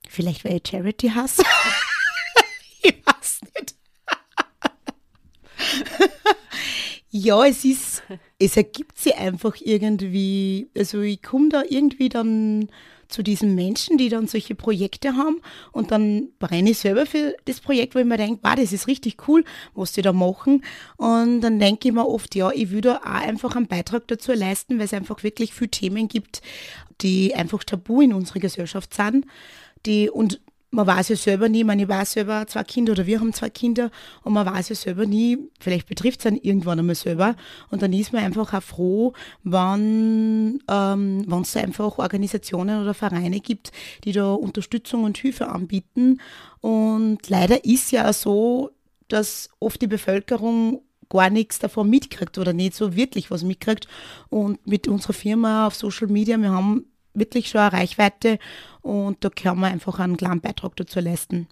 Vielleicht 0.09 0.45
weil 0.45 0.57
ich 0.57 0.69
Charity 0.69 1.09
hasse. 1.11 1.43
ich 2.83 3.03
weiß 3.05 3.41
nicht. 3.55 3.75
Ja, 7.19 7.47
es 7.47 7.65
ist, 7.65 8.03
es 8.39 8.59
ergibt 8.59 8.99
sich 8.99 9.17
einfach 9.17 9.57
irgendwie, 9.61 10.69
also 10.77 11.01
ich 11.01 11.23
komme 11.23 11.49
da 11.49 11.63
irgendwie 11.67 12.11
dann 12.11 12.69
zu 13.09 13.23
diesen 13.23 13.55
Menschen, 13.55 13.97
die 13.97 14.11
dann 14.11 14.27
solche 14.27 14.55
Projekte 14.55 15.17
haben 15.17 15.41
und 15.73 15.93
dann 15.93 16.29
brenne 16.39 16.73
ich 16.73 16.79
selber 16.79 17.07
für 17.07 17.35
das 17.47 17.61
Projekt, 17.61 17.95
wo 17.95 18.01
ich 18.01 18.05
mir 18.05 18.19
denke, 18.19 18.41
wow, 18.43 18.55
das 18.55 18.71
ist 18.75 18.87
richtig 18.87 19.27
cool, 19.29 19.45
was 19.75 19.93
die 19.93 20.03
da 20.03 20.13
machen. 20.13 20.63
Und 20.99 21.41
dann 21.41 21.59
denke 21.59 21.89
ich 21.89 21.95
mir 21.95 22.07
oft, 22.07 22.35
ja, 22.35 22.51
ich 22.51 22.71
würde 22.71 23.01
auch 23.01 23.07
einfach 23.07 23.57
einen 23.57 23.67
Beitrag 23.67 24.07
dazu 24.09 24.33
leisten, 24.35 24.77
weil 24.77 24.85
es 24.85 24.93
einfach 24.93 25.23
wirklich 25.23 25.55
viele 25.55 25.71
Themen 25.71 26.09
gibt, 26.09 26.43
die 27.01 27.35
einfach 27.35 27.65
tabu 27.65 28.03
in 28.03 28.13
unserer 28.13 28.41
Gesellschaft 28.41 28.93
sind, 28.93 29.25
die 29.87 30.11
und 30.11 30.43
man 30.77 30.87
weiß 30.87 31.09
ja 31.09 31.17
selber 31.17 31.49
nie, 31.49 31.61
ich 31.61 31.65
meine, 31.65 31.83
ich 31.83 31.89
weiß 31.89 32.13
selber 32.13 32.47
zwei 32.47 32.63
Kinder 32.63 32.93
oder 32.93 33.07
wir 33.07 33.19
haben 33.19 33.33
zwei 33.33 33.49
Kinder 33.49 33.91
und 34.23 34.35
man 34.35 34.45
weiß 34.47 34.69
ja 34.69 34.75
selber 34.77 35.07
nie, 35.07 35.39
vielleicht 35.59 35.89
betrifft 35.89 36.21
es 36.21 36.25
dann 36.25 36.37
irgendwann 36.37 36.79
einmal 36.79 36.95
selber 36.95 37.35
und 37.71 37.81
dann 37.81 37.95
ist 37.95 38.13
man 38.13 38.23
einfach 38.23 38.53
auch 38.53 38.63
froh, 38.63 39.15
wenn 39.43 40.63
ähm, 40.69 41.43
es 41.43 41.53
da 41.53 41.61
einfach 41.61 41.97
Organisationen 41.97 42.83
oder 42.83 42.93
Vereine 42.93 43.41
gibt, 43.41 43.73
die 44.05 44.13
da 44.13 44.35
Unterstützung 44.35 45.05
und 45.05 45.17
Hilfe 45.17 45.49
anbieten 45.49 46.21
und 46.61 47.27
leider 47.29 47.65
ist 47.65 47.91
ja 47.91 48.11
auch 48.11 48.15
so, 48.15 48.71
dass 49.09 49.49
oft 49.61 49.81
die 49.81 49.87
Bevölkerung 49.87 50.83
gar 51.09 51.31
nichts 51.31 51.59
davon 51.59 51.89
mitkriegt 51.89 52.37
oder 52.37 52.53
nicht 52.53 52.75
so 52.75 52.95
wirklich 52.95 53.31
was 53.31 53.45
mitkriegt 53.45 53.89
und 54.29 54.67
mit 54.67 54.89
unserer 54.89 55.15
Firma 55.15 55.67
auf 55.67 55.75
Social 55.75 56.09
Media, 56.09 56.37
wir 56.37 56.51
haben 56.51 56.85
wirklich 57.17 57.49
schon 57.49 57.61
eine 57.61 57.73
Reichweite 57.73 58.39
und 58.83 59.25
da 59.25 59.31
kann 59.31 59.59
man 59.59 59.73
einfach 59.73 59.99
einen 59.99 60.17
kleinen 60.17 60.41
Beitrag 60.41 60.77
dazu 60.77 61.01
leisten. 61.01 61.49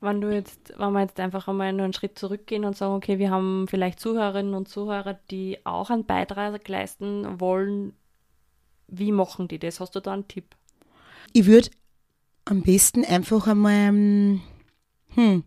Wenn 0.00 0.20
du 0.20 0.32
jetzt, 0.32 0.74
wenn 0.76 0.92
wir 0.92 1.00
jetzt 1.00 1.18
einfach 1.18 1.48
einmal 1.48 1.72
nur 1.72 1.84
einen 1.84 1.94
Schritt 1.94 2.18
zurückgehen 2.18 2.64
und 2.64 2.76
sagen, 2.76 2.94
okay, 2.94 3.18
wir 3.18 3.30
haben 3.30 3.66
vielleicht 3.68 3.98
Zuhörerinnen 3.98 4.54
und 4.54 4.68
Zuhörer, 4.68 5.18
die 5.30 5.58
auch 5.64 5.88
einen 5.90 6.04
Beitrag 6.04 6.68
leisten 6.68 7.40
wollen, 7.40 7.94
wie 8.88 9.12
machen 9.12 9.48
die 9.48 9.58
das? 9.58 9.80
Hast 9.80 9.94
du 9.94 10.00
da 10.00 10.12
einen 10.12 10.28
Tipp? 10.28 10.54
Ich 11.32 11.46
würde 11.46 11.70
am 12.44 12.62
besten 12.62 13.04
einfach 13.04 13.46
einmal, 13.46 13.88
hm, 15.14 15.44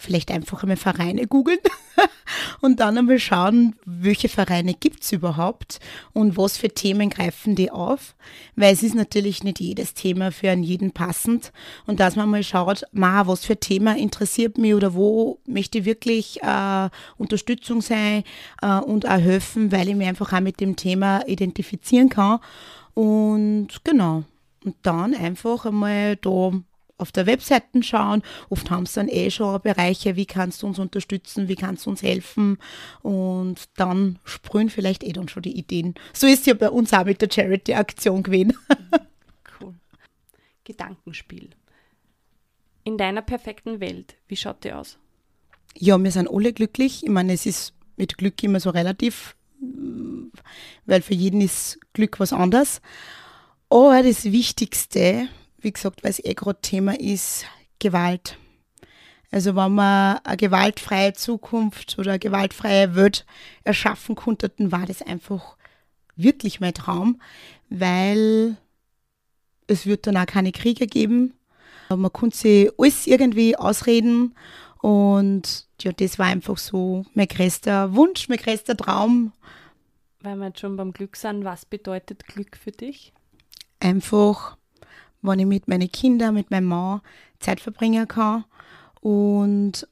vielleicht 0.00 0.30
einfach 0.30 0.62
einmal 0.62 0.76
Vereine 0.76 1.26
googeln 1.26 1.58
und 2.60 2.80
dann 2.80 2.98
einmal 2.98 3.18
schauen, 3.18 3.76
welche 3.84 4.28
Vereine 4.28 4.74
gibt 4.74 5.02
es 5.02 5.12
überhaupt 5.12 5.80
und 6.12 6.36
was 6.36 6.56
für 6.56 6.68
Themen 6.68 7.10
greifen 7.10 7.54
die 7.54 7.70
auf. 7.70 8.14
Weil 8.56 8.72
es 8.72 8.82
ist 8.82 8.94
natürlich 8.94 9.44
nicht 9.44 9.60
jedes 9.60 9.94
Thema 9.94 10.32
für 10.32 10.50
einen 10.50 10.62
jeden 10.62 10.92
passend. 10.92 11.52
Und 11.86 12.00
dass 12.00 12.16
man 12.16 12.30
mal 12.30 12.42
schaut, 12.42 12.84
ma, 12.92 13.26
was 13.26 13.44
für 13.44 13.58
Thema 13.58 13.96
interessiert 13.96 14.58
mich 14.58 14.74
oder 14.74 14.94
wo 14.94 15.38
möchte 15.46 15.78
ich 15.78 15.84
wirklich 15.84 16.42
äh, 16.42 16.88
Unterstützung 17.16 17.80
sein 17.82 18.24
äh, 18.62 18.78
und 18.78 19.06
auch 19.06 19.20
helfen, 19.20 19.72
weil 19.72 19.88
ich 19.88 19.96
mich 19.96 20.08
einfach 20.08 20.32
auch 20.32 20.40
mit 20.40 20.60
dem 20.60 20.76
Thema 20.76 21.26
identifizieren 21.26 22.08
kann. 22.08 22.40
Und 22.94 23.68
genau. 23.84 24.24
Und 24.64 24.76
dann 24.82 25.14
einfach 25.14 25.64
einmal 25.64 26.16
da 26.16 26.52
auf 27.00 27.12
der 27.12 27.26
Webseite 27.26 27.82
schauen. 27.82 28.22
Oft 28.48 28.70
haben 28.70 28.86
sie 28.86 28.94
dann 28.94 29.08
eh 29.08 29.30
schon 29.30 29.60
Bereiche, 29.60 30.16
wie 30.16 30.26
kannst 30.26 30.62
du 30.62 30.66
uns 30.66 30.78
unterstützen, 30.78 31.48
wie 31.48 31.56
kannst 31.56 31.86
du 31.86 31.90
uns 31.90 32.02
helfen 32.02 32.58
und 33.02 33.68
dann 33.76 34.18
sprühen 34.24 34.70
vielleicht 34.70 35.02
eh 35.04 35.12
dann 35.12 35.28
schon 35.28 35.42
die 35.42 35.56
Ideen. 35.56 35.94
So 36.12 36.26
ist 36.26 36.46
ja 36.46 36.54
bei 36.54 36.70
uns 36.70 36.92
auch 36.92 37.04
mit 37.04 37.22
der 37.22 37.30
Charity-Aktion 37.30 38.22
gewesen. 38.22 38.56
cool. 39.60 39.74
Gedankenspiel. 40.64 41.50
In 42.84 42.96
deiner 42.96 43.22
perfekten 43.22 43.80
Welt, 43.80 44.16
wie 44.28 44.36
schaut 44.36 44.64
die 44.64 44.72
aus? 44.72 44.98
Ja, 45.76 46.02
wir 46.02 46.10
sind 46.10 46.28
alle 46.28 46.52
glücklich. 46.52 47.04
Ich 47.04 47.10
meine, 47.10 47.32
es 47.32 47.46
ist 47.46 47.74
mit 47.96 48.18
Glück 48.18 48.42
immer 48.42 48.60
so 48.60 48.70
relativ, 48.70 49.36
weil 50.86 51.02
für 51.02 51.14
jeden 51.14 51.40
ist 51.40 51.78
Glück 51.92 52.18
was 52.18 52.32
anderes. 52.32 52.80
Aber 53.68 54.02
das 54.02 54.24
Wichtigste 54.24 55.28
wie 55.60 55.72
gesagt, 55.72 56.02
weil 56.02 56.10
es 56.10 56.24
eh 56.24 56.34
gerade 56.34 56.60
Thema 56.60 56.98
ist, 56.98 57.44
Gewalt. 57.78 58.36
Also 59.30 59.54
wenn 59.54 59.74
wir 59.74 60.20
eine 60.24 60.36
gewaltfreie 60.36 61.12
Zukunft 61.12 61.98
oder 61.98 62.12
eine 62.12 62.18
gewaltfreie 62.18 62.96
Welt 62.96 63.24
erschaffen 63.62 64.16
konnten, 64.16 64.72
war 64.72 64.86
das 64.86 65.02
einfach 65.02 65.56
wirklich 66.16 66.60
mein 66.60 66.74
Traum, 66.74 67.20
weil 67.68 68.56
es 69.66 69.86
wird 69.86 70.06
dann 70.06 70.16
auch 70.16 70.26
keine 70.26 70.52
Kriege 70.52 70.86
geben. 70.86 71.34
Man 71.88 72.12
konnte 72.12 72.36
sich 72.36 72.70
alles 72.78 73.06
irgendwie 73.06 73.56
ausreden 73.56 74.34
und 74.78 75.66
ja, 75.80 75.92
das 75.92 76.18
war 76.18 76.26
einfach 76.26 76.58
so 76.58 77.04
mein 77.14 77.28
größter 77.28 77.94
Wunsch, 77.94 78.28
mein 78.28 78.38
größter 78.38 78.76
Traum. 78.76 79.32
Weil 80.20 80.36
wir 80.36 80.48
jetzt 80.48 80.60
schon 80.60 80.76
beim 80.76 80.92
Glück 80.92 81.16
sind, 81.16 81.44
was 81.44 81.64
bedeutet 81.64 82.26
Glück 82.26 82.56
für 82.56 82.72
dich? 82.72 83.12
Einfach 83.78 84.56
wenn 85.22 85.38
ich 85.38 85.46
mit 85.46 85.68
meinen 85.68 85.90
Kindern, 85.90 86.34
mit 86.34 86.50
meinem 86.50 86.66
Mann 86.66 87.00
Zeit 87.38 87.60
verbringen 87.60 88.08
kann 88.08 88.44
und 89.00 89.86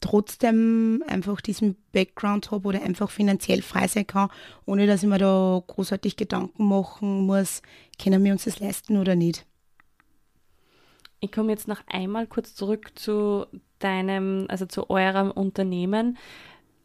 trotzdem 0.00 1.02
einfach 1.06 1.40
diesen 1.40 1.76
Background 1.92 2.50
habe 2.50 2.68
oder 2.68 2.82
einfach 2.82 3.10
finanziell 3.10 3.62
frei 3.62 3.88
sein 3.88 4.06
kann, 4.06 4.30
ohne 4.64 4.86
dass 4.86 5.02
ich 5.02 5.08
mir 5.08 5.18
da 5.18 5.62
großartig 5.66 6.16
Gedanken 6.16 6.68
machen 6.68 7.26
muss, 7.26 7.62
können 8.00 8.24
wir 8.24 8.32
uns 8.32 8.44
das 8.44 8.60
leisten 8.60 8.96
oder 8.96 9.16
nicht. 9.16 9.44
Ich 11.20 11.32
komme 11.32 11.50
jetzt 11.50 11.66
noch 11.66 11.80
einmal 11.88 12.26
kurz 12.28 12.54
zurück 12.54 12.92
zu 12.94 13.46
deinem, 13.80 14.46
also 14.48 14.66
zu 14.66 14.88
eurem 14.88 15.32
Unternehmen. 15.32 16.16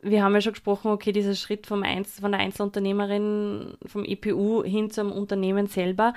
Wir 0.01 0.23
haben 0.23 0.33
ja 0.33 0.41
schon 0.41 0.53
gesprochen, 0.53 0.91
okay, 0.91 1.11
dieser 1.11 1.35
Schritt 1.35 1.67
vom 1.67 1.83
Einzel, 1.83 2.21
von 2.21 2.31
der 2.31 2.41
Einzelunternehmerin, 2.41 3.77
vom 3.85 4.03
EPU 4.03 4.63
hin 4.63 4.89
zum 4.89 5.11
Unternehmen 5.11 5.67
selber 5.67 6.13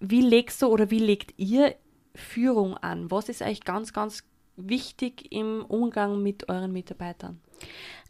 wie 0.00 0.22
legst 0.22 0.62
du 0.62 0.66
oder 0.66 0.90
wie 0.90 0.98
legt 0.98 1.34
ihr 1.38 1.74
Führung 2.14 2.76
an? 2.76 3.10
Was 3.10 3.28
ist 3.28 3.42
eigentlich 3.42 3.64
ganz, 3.64 3.92
ganz 3.92 4.22
wichtig 4.56 5.32
im 5.32 5.64
Umgang 5.64 6.22
mit 6.22 6.48
euren 6.48 6.72
Mitarbeitern? 6.72 7.40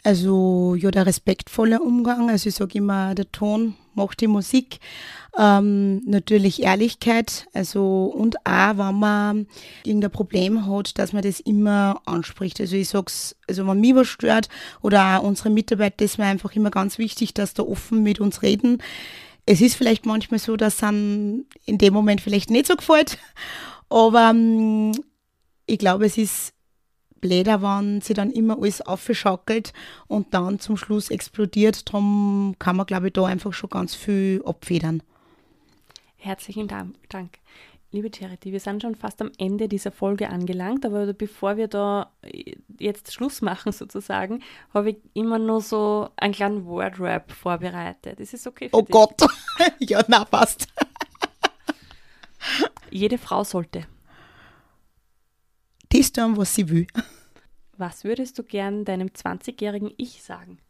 Also 0.05 0.75
ja, 0.75 0.91
der 0.91 1.07
respektvolle 1.07 1.81
Umgang. 1.81 2.29
Also 2.29 2.49
ich 2.49 2.57
sage 2.57 2.79
immer, 2.79 3.15
der 3.15 3.31
Ton 3.31 3.77
macht 3.95 4.21
die 4.21 4.27
Musik. 4.27 4.81
Ähm, 5.39 6.03
natürlich 6.05 6.63
Ehrlichkeit. 6.63 7.47
Also 7.55 8.13
und 8.13 8.37
auch, 8.45 8.79
wenn 8.79 8.99
man 8.99 9.47
irgendein 9.85 10.11
Problem 10.11 10.67
hat, 10.67 10.99
dass 10.99 11.13
man 11.13 11.23
das 11.23 11.39
immer 11.39 12.03
anspricht. 12.05 12.61
Also 12.61 12.75
ich 12.75 12.89
sag's, 12.89 13.37
also 13.47 13.67
wenn 13.67 13.81
mich 13.81 13.95
was 13.95 14.09
stört 14.09 14.49
oder 14.81 15.19
auch 15.19 15.23
unsere 15.23 15.51
Mitarbeiter, 15.51 16.05
ist 16.05 16.19
mir 16.19 16.25
einfach 16.25 16.57
immer 16.57 16.71
ganz 16.71 16.99
wichtig, 16.99 17.33
dass 17.35 17.55
da 17.55 17.63
offen 17.63 18.03
mit 18.03 18.19
uns 18.19 18.43
reden 18.43 18.79
es 19.46 19.61
ist 19.61 19.74
vielleicht 19.74 20.07
manchmal 20.07 20.38
so, 20.38 20.57
dass 20.57 20.83
es 20.83 20.90
in 20.90 21.46
dem 21.66 21.92
Moment 21.92 22.20
vielleicht 22.20 22.50
nicht 22.50 22.66
so 22.66 22.76
gefällt, 22.76 23.18
aber 23.88 24.31
ähm, 24.31 24.92
ich 25.66 25.78
glaube, 25.78 26.07
es 26.07 26.18
ist 26.18 26.55
bläder, 27.20 27.62
wenn 27.62 28.00
sie 28.00 28.14
dann 28.14 28.31
immer 28.31 28.59
alles 28.59 28.83
aufschaukelt 28.83 29.72
und 30.09 30.35
dann 30.35 30.59
zum 30.59 30.76
Schluss 30.76 31.11
explodiert. 31.11 31.88
Darum 31.88 32.57
kann 32.59 32.76
man, 32.76 32.85
glaube 32.87 33.07
ich, 33.07 33.12
da 33.14 33.24
einfach 33.24 33.52
schon 33.55 33.70
ganz 33.70 33.94
viel 33.94 34.42
abfedern. 34.44 35.02
Herzlichen 36.16 36.68
Dank. 36.68 37.38
Liebe 37.94 38.11
Charity, 38.11 38.52
wir 38.52 38.61
sind 38.61 38.81
schon 38.81 38.94
fast 38.94 39.20
am 39.20 39.31
Ende 39.37 39.68
dieser 39.68 39.92
Folge 39.92 40.31
angelangt, 40.31 40.87
aber 40.87 41.12
bevor 41.12 41.59
wir 41.59 41.68
da 41.68 42.11
jetzt 42.78 43.12
Schluss 43.12 43.42
machen 43.42 43.70
sozusagen, 43.72 44.42
habe 44.72 44.90
ich 44.92 44.96
immer 45.12 45.38
nur 45.38 45.61
so 45.61 46.09
einen 46.16 46.33
kleinen 46.33 46.64
Word-Rap 46.64 47.31
vorbereitet. 47.31 48.18
Ist 48.18 48.33
es 48.33 48.46
okay 48.46 48.70
für 48.70 48.76
Oh 48.78 48.81
dich? 48.81 48.90
Gott, 48.90 49.20
ja, 49.78 50.02
na, 50.09 50.24
passt. 50.24 50.68
Jede 52.90 53.18
Frau 53.18 53.44
sollte. 53.44 53.87
Das 55.90 56.12
tun, 56.12 56.38
was 56.38 56.55
sie 56.55 56.70
will. 56.70 56.87
Was 57.76 58.05
würdest 58.05 58.38
du 58.38 58.42
gern 58.42 58.87
deinem 58.87 59.09
20-jährigen 59.09 59.92
Ich 59.98 60.22
sagen? 60.22 60.61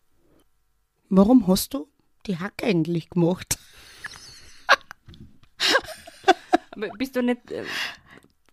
Warum 1.08 1.46
hast 1.46 1.74
du 1.74 1.86
die 2.26 2.38
Hack 2.38 2.64
eigentlich 2.64 3.10
gemacht? 3.10 3.58
Aber 6.72 6.88
bist 6.98 7.16
du 7.16 7.22
nicht. 7.22 7.50
Äh, 7.50 7.64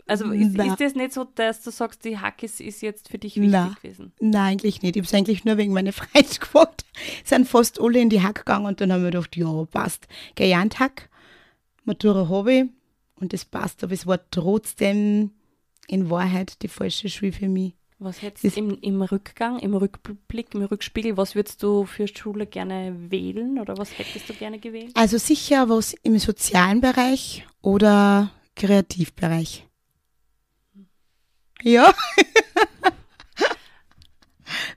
also 0.05 0.31
ist, 0.31 0.57
ist, 0.57 0.81
das 0.81 0.95
nicht 0.95 1.13
so, 1.13 1.23
dass 1.23 1.61
du 1.61 1.69
sagst, 1.69 2.03
die 2.03 2.17
Hackis 2.17 2.59
ist 2.59 2.81
jetzt 2.81 3.09
für 3.09 3.19
dich 3.19 3.35
wichtig 3.35 3.51
Nein. 3.51 3.75
gewesen? 3.79 4.11
Nein, 4.19 4.53
eigentlich 4.53 4.81
nicht. 4.81 4.95
Ich 4.95 5.01
habe 5.01 5.07
es 5.07 5.13
eigentlich 5.13 5.45
nur 5.45 5.57
wegen 5.57 5.71
meiner 5.71 5.93
Freunde 5.93 6.39
gemacht. 6.39 6.83
Sind 7.23 7.47
fast 7.47 7.79
alle 7.79 7.99
in 7.99 8.09
die 8.09 8.21
Hack 8.21 8.39
gegangen 8.39 8.65
und 8.65 8.81
dann 8.81 8.91
haben 8.91 9.03
wir 9.03 9.11
gedacht, 9.11 9.35
ja, 9.35 9.65
passt. 9.65 10.07
Gelernt 10.33 10.79
Hack, 10.79 11.09
Matura 11.83 12.23
ich 12.49 12.65
und 13.19 13.33
das 13.33 13.45
passt, 13.45 13.83
aber 13.83 13.93
es 13.93 14.07
war 14.07 14.19
trotzdem 14.31 15.31
in 15.87 16.09
Wahrheit 16.09 16.61
die 16.63 16.67
falsche 16.67 17.09
Schule 17.09 17.31
für 17.31 17.49
mich. 17.49 17.73
Was 18.01 18.21
hättest 18.21 18.55
du 18.55 18.59
im, 18.59 18.79
im 18.79 19.01
Rückgang, 19.01 19.59
im 19.59 19.75
Rückblick, 19.75 20.53
im 20.53 20.63
Rückspiegel, 20.63 21.17
was 21.17 21.35
würdest 21.35 21.61
du 21.61 21.85
für 21.85 22.07
Schule 22.07 22.45
gerne 22.45 22.95
wählen 23.11 23.59
oder 23.59 23.77
was 23.77 23.97
hättest 23.97 24.29
du 24.29 24.33
gerne 24.33 24.57
gewählt? 24.57 24.91
Also 24.95 25.17
sicher 25.17 25.67
was 25.67 25.93
im 26.03 26.17
sozialen 26.17 26.79
Bereich 26.79 27.45
oder 27.61 28.31
Kreativbereich. 28.55 29.67
Ja. 31.61 31.93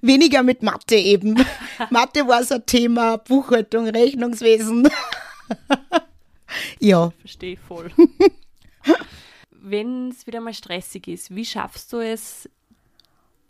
weniger 0.03 0.43
mit 0.43 0.63
Mathe 0.63 0.97
eben. 0.97 1.37
Mathe 1.91 2.27
war 2.27 2.45
so 2.45 2.57
ein 2.57 2.67
Thema, 2.67 3.17
Buchhaltung, 3.17 3.89
Rechnungswesen. 3.89 4.89
ja. 6.81 7.13
Verstehe 7.21 7.57
voll. 7.57 7.91
Wenn 9.51 10.11
es 10.11 10.27
wieder 10.27 10.41
mal 10.41 10.55
stressig 10.55 11.09
ist, 11.09 11.35
wie 11.35 11.45
schaffst 11.45 11.93
du 11.93 11.99
es, 11.99 12.49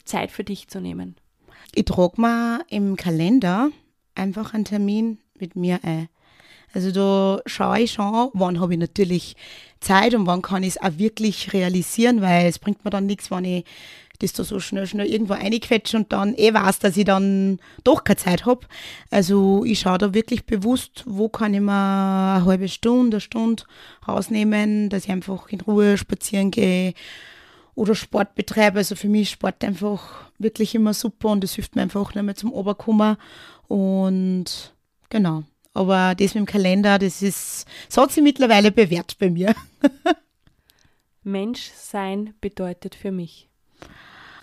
Zeit 0.05 0.31
für 0.31 0.45
dich 0.45 0.69
zu 0.69 0.81
nehmen? 0.81 1.17
Ich 1.75 1.85
trage 1.85 2.21
mir 2.21 2.65
im 2.69 2.97
Kalender 2.97 3.71
einfach 4.15 4.55
einen 4.55 4.65
Termin 4.65 5.19
mit 5.39 5.57
mir 5.57 5.81
ein. 5.83 6.09
Also 6.75 6.91
da 6.91 7.43
schaue 7.47 7.81
ich 7.81 7.93
schon, 7.93 8.31
wann 8.33 8.61
habe 8.61 8.73
ich 8.73 8.79
natürlich 8.79 9.37
Zeit 9.81 10.15
und 10.15 10.27
wann 10.27 10.43
kann 10.43 10.63
ich 10.63 10.77
es 10.77 10.83
auch 10.83 10.97
wirklich 10.97 11.53
realisieren, 11.53 12.23
weil 12.23 12.47
es 12.47 12.59
bringt 12.59 12.85
mir 12.85 12.91
dann 12.91 13.07
nichts, 13.07 13.31
wenn 13.31 13.45
ich 13.45 13.65
das 14.21 14.33
da 14.33 14.45
so 14.45 14.61
schnell, 14.61 14.87
schnell 14.87 15.07
irgendwo 15.07 15.35
reinquetsche 15.35 15.97
und 15.97 16.13
dann 16.13 16.35
eh 16.37 16.55
weiß, 16.55 16.79
dass 16.79 16.97
ich 16.97 17.05
dann 17.05 17.59
doch 17.83 18.05
keine 18.05 18.17
Zeit 18.17 18.47
habe. 18.47 18.67
Also 19.11 19.65
ich 19.65 19.81
schaue 19.81 19.99
da 19.99 20.15
wirklich 20.15 20.47
bewusst, 20.47 21.03
wo 21.07 21.29
kann 21.29 21.55
ich 21.55 21.61
mir 21.61 21.73
eine 22.37 22.45
halbe 22.45 22.69
Stunde, 22.69 23.17
eine 23.17 23.21
Stunde 23.21 23.65
rausnehmen, 24.07 24.89
dass 24.89 25.05
ich 25.05 25.11
einfach 25.11 25.49
in 25.49 25.61
Ruhe 25.61 25.99
spazieren 25.99 26.51
gehe 26.51 26.95
oder 27.75 27.95
Sport 27.95 28.35
betreibe. 28.35 28.79
Also 28.79 28.97
für 28.97 29.09
mich 29.09 29.23
ist 29.23 29.31
Sport 29.31 29.65
einfach 29.65 30.31
wirklich 30.39 30.75
immer 30.75 30.95
super 30.95 31.29
und 31.31 31.45
es 31.45 31.55
hilft 31.55 31.77
mir 31.77 31.83
einfach 31.83 32.15
nicht 32.15 32.25
mehr 32.25 32.35
zum 32.35 32.53
Oberkommen. 32.53 33.17
Und 33.69 34.75
genau. 35.09 35.45
Aber 35.75 36.15
das 36.15 36.35
mit 36.35 36.43
dem 36.43 36.47
Kalender, 36.47 36.99
das 36.99 37.23
ist, 37.23 37.67
das 37.89 37.97
hat 37.97 38.13
sich 38.13 38.23
mittlerweile 38.23 38.71
bewährt 38.71 39.19
bei 39.19 39.31
mir. 39.31 39.55
Menschsein 41.23 42.35
bedeutet 42.41 42.95
für 42.95 43.11
mich. 43.11 43.49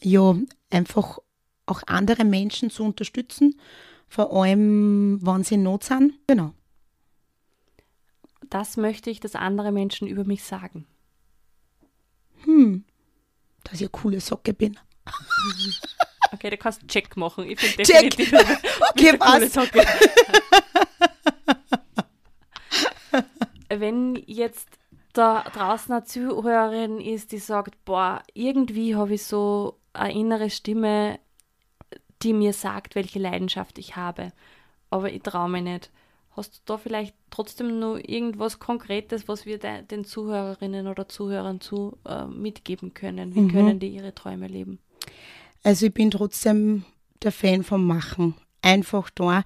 Ja, 0.01 0.35
einfach 0.69 1.19
auch 1.65 1.83
andere 1.85 2.25
Menschen 2.25 2.69
zu 2.71 2.83
unterstützen, 2.83 3.59
vor 4.07 4.33
allem, 4.33 5.19
wenn 5.21 5.43
sie 5.43 5.55
in 5.55 5.63
Not 5.63 5.83
sind. 5.83 6.13
Genau. 6.25 6.53
Das 8.49 8.77
möchte 8.77 9.11
ich, 9.11 9.19
dass 9.19 9.35
andere 9.35 9.71
Menschen 9.71 10.07
über 10.07 10.23
mich 10.23 10.43
sagen. 10.43 10.87
Hm, 12.45 12.85
dass 13.69 13.81
ich 13.81 13.81
eine 13.81 13.89
coole 13.89 14.19
Socke 14.19 14.53
bin. 14.53 14.77
Okay, 16.31 16.51
du 16.51 16.57
kannst 16.57 16.87
Check 16.87 17.17
machen. 17.17 17.49
Ich 17.49 17.59
finde 17.59 17.77
definitiv 17.83 18.31
okay, 18.91 19.47
Socke. 19.47 19.83
Wenn 23.69 24.15
jetzt 24.27 24.67
da 25.13 25.41
draußen 25.41 25.91
eine 25.91 26.03
Zuhörerin 26.03 26.99
ist, 27.01 27.31
die 27.31 27.39
sagt, 27.39 27.83
boah, 27.83 28.21
irgendwie 28.33 28.95
habe 28.95 29.15
ich 29.15 29.23
so 29.23 29.79
eine 29.93 30.13
innere 30.13 30.49
Stimme, 30.49 31.19
die 32.21 32.33
mir 32.33 32.53
sagt, 32.53 32.95
welche 32.95 33.19
Leidenschaft 33.19 33.77
ich 33.79 33.95
habe, 33.95 34.31
aber 34.89 35.11
ich 35.11 35.23
traue 35.23 35.49
mich 35.49 35.63
nicht. 35.63 35.91
Hast 36.39 36.55
du 36.55 36.59
da 36.63 36.77
vielleicht 36.77 37.15
trotzdem 37.31 37.81
nur 37.81 38.07
irgendwas 38.07 38.59
Konkretes, 38.59 39.27
was 39.27 39.45
wir 39.45 39.57
de 39.57 39.81
den 39.81 40.05
Zuhörerinnen 40.05 40.87
oder 40.87 41.09
Zuhörern 41.09 41.59
zu 41.59 41.97
äh, 42.05 42.27
mitgeben 42.27 42.93
können? 42.93 43.35
Wie 43.35 43.41
mhm. 43.41 43.51
können 43.51 43.79
die 43.79 43.89
ihre 43.89 44.15
Träume 44.15 44.47
leben? 44.47 44.79
Also 45.63 45.87
ich 45.87 45.93
bin 45.93 46.11
trotzdem 46.11 46.85
der 47.23 47.33
Fan 47.33 47.63
vom 47.63 47.85
Machen. 47.85 48.35
Einfach 48.61 49.09
da. 49.09 49.43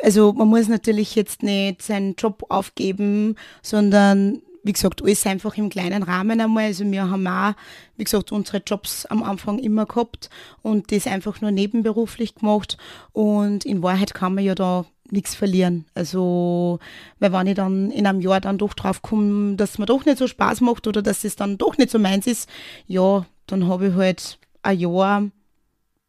Also 0.00 0.32
man 0.32 0.46
muss 0.46 0.68
natürlich 0.68 1.16
jetzt 1.16 1.42
nicht 1.42 1.82
seinen 1.82 2.14
Job 2.14 2.44
aufgeben, 2.48 3.34
sondern 3.60 4.40
wie 4.62 4.72
gesagt, 4.72 5.02
alles 5.02 5.26
einfach 5.26 5.56
im 5.56 5.68
kleinen 5.68 6.04
Rahmen 6.04 6.40
einmal. 6.40 6.66
Also 6.66 6.88
wir 6.88 7.10
haben 7.10 7.26
auch, 7.26 7.54
wie 7.96 8.04
gesagt, 8.04 8.30
unsere 8.30 8.62
Jobs 8.64 9.04
am 9.06 9.24
Anfang 9.24 9.58
immer 9.58 9.86
gehabt 9.86 10.30
und 10.62 10.92
das 10.92 11.08
einfach 11.08 11.40
nur 11.40 11.50
nebenberuflich 11.50 12.36
gemacht. 12.36 12.76
Und 13.12 13.64
in 13.64 13.82
Wahrheit 13.82 14.14
kann 14.14 14.36
man 14.36 14.44
ja 14.44 14.54
da 14.54 14.86
nichts 15.12 15.34
verlieren. 15.34 15.86
Also, 15.94 16.78
weil 17.18 17.32
wenn 17.32 17.46
ich 17.46 17.54
dann 17.54 17.90
in 17.90 18.06
einem 18.06 18.20
Jahr 18.20 18.40
dann 18.40 18.58
doch 18.58 18.74
drauf 18.74 19.02
komme, 19.02 19.56
dass 19.56 19.78
mir 19.78 19.86
doch 19.86 20.04
nicht 20.04 20.18
so 20.18 20.26
Spaß 20.26 20.60
macht 20.60 20.86
oder 20.86 21.02
dass 21.02 21.24
es 21.24 21.36
dann 21.36 21.58
doch 21.58 21.78
nicht 21.78 21.90
so 21.90 21.98
meins 21.98 22.26
ist, 22.26 22.48
ja, 22.86 23.26
dann 23.46 23.66
habe 23.66 23.88
ich 23.88 23.94
halt 23.94 24.38
ein 24.62 24.78
Jahr, 24.78 25.22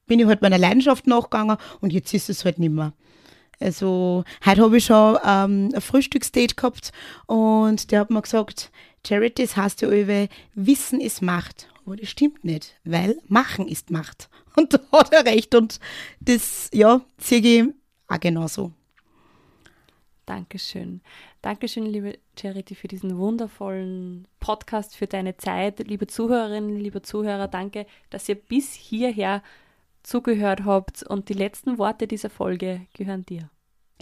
bin 0.07 0.19
ich 0.19 0.25
halt 0.25 0.41
meiner 0.41 0.57
Leidenschaft 0.57 1.07
nachgegangen 1.07 1.57
und 1.79 1.93
jetzt 1.93 2.13
ist 2.13 2.29
es 2.29 2.45
halt 2.45 2.59
nicht 2.59 2.71
mehr. 2.71 2.93
Also 3.59 4.23
heute 4.43 4.61
habe 4.61 4.77
ich 4.77 4.85
schon 4.85 5.17
ähm, 5.23 5.69
ein 5.73 5.81
Frühstücksdate 5.81 6.55
gehabt 6.55 6.91
und 7.27 7.91
der 7.91 8.01
hat 8.01 8.09
mir 8.09 8.21
gesagt, 8.21 8.71
Charity, 9.05 9.43
das 9.43 9.55
heißt 9.55 9.81
ja 9.81 9.89
alle, 9.89 10.29
Wissen 10.55 10.99
ist 10.99 11.21
Macht. 11.21 11.67
Aber 11.85 11.95
das 11.95 12.09
stimmt 12.09 12.43
nicht, 12.43 12.75
weil 12.83 13.17
Machen 13.27 13.67
ist 13.67 13.89
Macht. 13.89 14.29
Und 14.55 14.73
da 14.73 14.79
hat 14.91 15.13
er 15.13 15.25
recht 15.25 15.55
und 15.55 15.79
das, 16.19 16.69
ja, 16.73 16.99
sehe 17.17 17.39
ich 17.39 17.63
auch 18.09 18.19
genauso. 18.19 18.73
Dankeschön. 20.31 21.01
Dankeschön, 21.41 21.85
liebe 21.85 22.17
Charity, 22.39 22.73
für 22.73 22.87
diesen 22.87 23.17
wundervollen 23.17 24.29
Podcast, 24.39 24.95
für 24.95 25.05
deine 25.05 25.35
Zeit. 25.35 25.85
Liebe 25.85 26.07
Zuhörerinnen, 26.07 26.79
liebe 26.79 27.01
Zuhörer, 27.01 27.49
danke, 27.49 27.85
dass 28.11 28.29
ihr 28.29 28.35
bis 28.35 28.73
hierher 28.73 29.43
zugehört 30.03 30.63
habt 30.63 31.03
und 31.03 31.27
die 31.27 31.33
letzten 31.33 31.77
Worte 31.77 32.07
dieser 32.07 32.29
Folge 32.29 32.87
gehören 32.93 33.25
dir. 33.25 33.49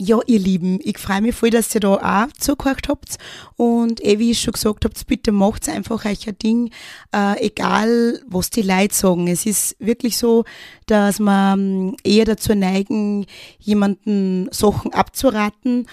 Ja, 0.02 0.20
ihr 0.28 0.40
Lieben, 0.40 0.80
ich 0.82 0.98
freue 0.98 1.20
mich 1.20 1.36
voll, 1.36 1.50
dass 1.50 1.76
ihr 1.76 1.82
da 1.82 1.96
auch 1.96 2.32
zugehört 2.32 2.88
habt. 2.88 3.18
Und 3.58 4.02
eh, 4.06 4.18
wie 4.18 4.32
ich 4.32 4.40
schon 4.40 4.54
gesagt 4.54 4.86
habt, 4.86 5.06
bitte 5.08 5.34
macht 5.34 5.68
einfach 5.68 6.06
euch 6.06 6.26
ein 6.26 6.38
Ding, 6.38 6.72
äh, 7.14 7.46
egal 7.46 8.22
was 8.26 8.50
die 8.50 8.62
Leute 8.62 8.96
sagen. 8.96 9.28
Es 9.28 9.46
ist 9.46 9.76
wirklich 9.80 10.18
so, 10.18 10.46
dass 10.86 11.20
man 11.20 11.60
ähm, 11.60 11.96
eher 12.06 12.24
dazu 12.24 12.56
neigen, 12.56 13.26
jemanden 13.60 14.48
Sachen 14.52 14.94
abzuraten. 14.94 15.86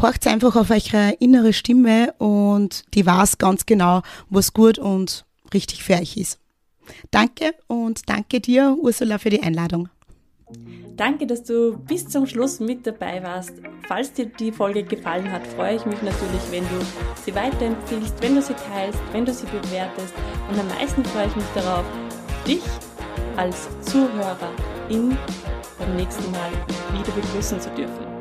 Horcht 0.00 0.26
einfach 0.26 0.56
auf 0.56 0.70
eure 0.70 1.12
innere 1.20 1.52
Stimme 1.52 2.14
und 2.18 2.84
die 2.94 3.06
weiß 3.06 3.38
ganz 3.38 3.64
genau, 3.66 4.02
was 4.28 4.52
gut 4.52 4.78
und 4.78 5.24
richtig 5.52 5.84
für 5.84 5.94
euch 5.94 6.16
ist. 6.16 6.38
Danke 7.10 7.54
und 7.66 8.08
danke 8.08 8.40
dir, 8.40 8.76
Ursula, 8.80 9.18
für 9.18 9.30
die 9.30 9.42
Einladung. 9.42 9.88
Danke, 10.96 11.26
dass 11.26 11.42
du 11.42 11.76
bis 11.76 12.08
zum 12.08 12.26
Schluss 12.26 12.60
mit 12.60 12.86
dabei 12.86 13.22
warst. 13.22 13.54
Falls 13.88 14.12
dir 14.12 14.26
die 14.26 14.52
Folge 14.52 14.84
gefallen 14.84 15.30
hat, 15.30 15.44
freue 15.46 15.76
ich 15.76 15.86
mich 15.86 16.00
natürlich, 16.02 16.42
wenn 16.50 16.62
du 16.64 16.84
sie 17.24 17.34
weiterempfiehlst, 17.34 18.14
wenn 18.22 18.36
du 18.36 18.42
sie 18.42 18.54
teilst, 18.54 19.00
wenn 19.12 19.24
du 19.24 19.32
sie 19.32 19.46
bewertest. 19.46 20.14
Und 20.50 20.58
am 20.58 20.68
meisten 20.68 21.04
freue 21.06 21.26
ich 21.26 21.36
mich 21.36 21.44
darauf, 21.54 21.84
dich 22.46 22.62
als 23.36 23.68
Zuhörerin 23.80 25.16
beim 25.78 25.96
nächsten 25.96 26.30
Mal 26.30 26.52
wieder 26.92 27.12
begrüßen 27.12 27.60
zu 27.60 27.70
dürfen. 27.70 28.13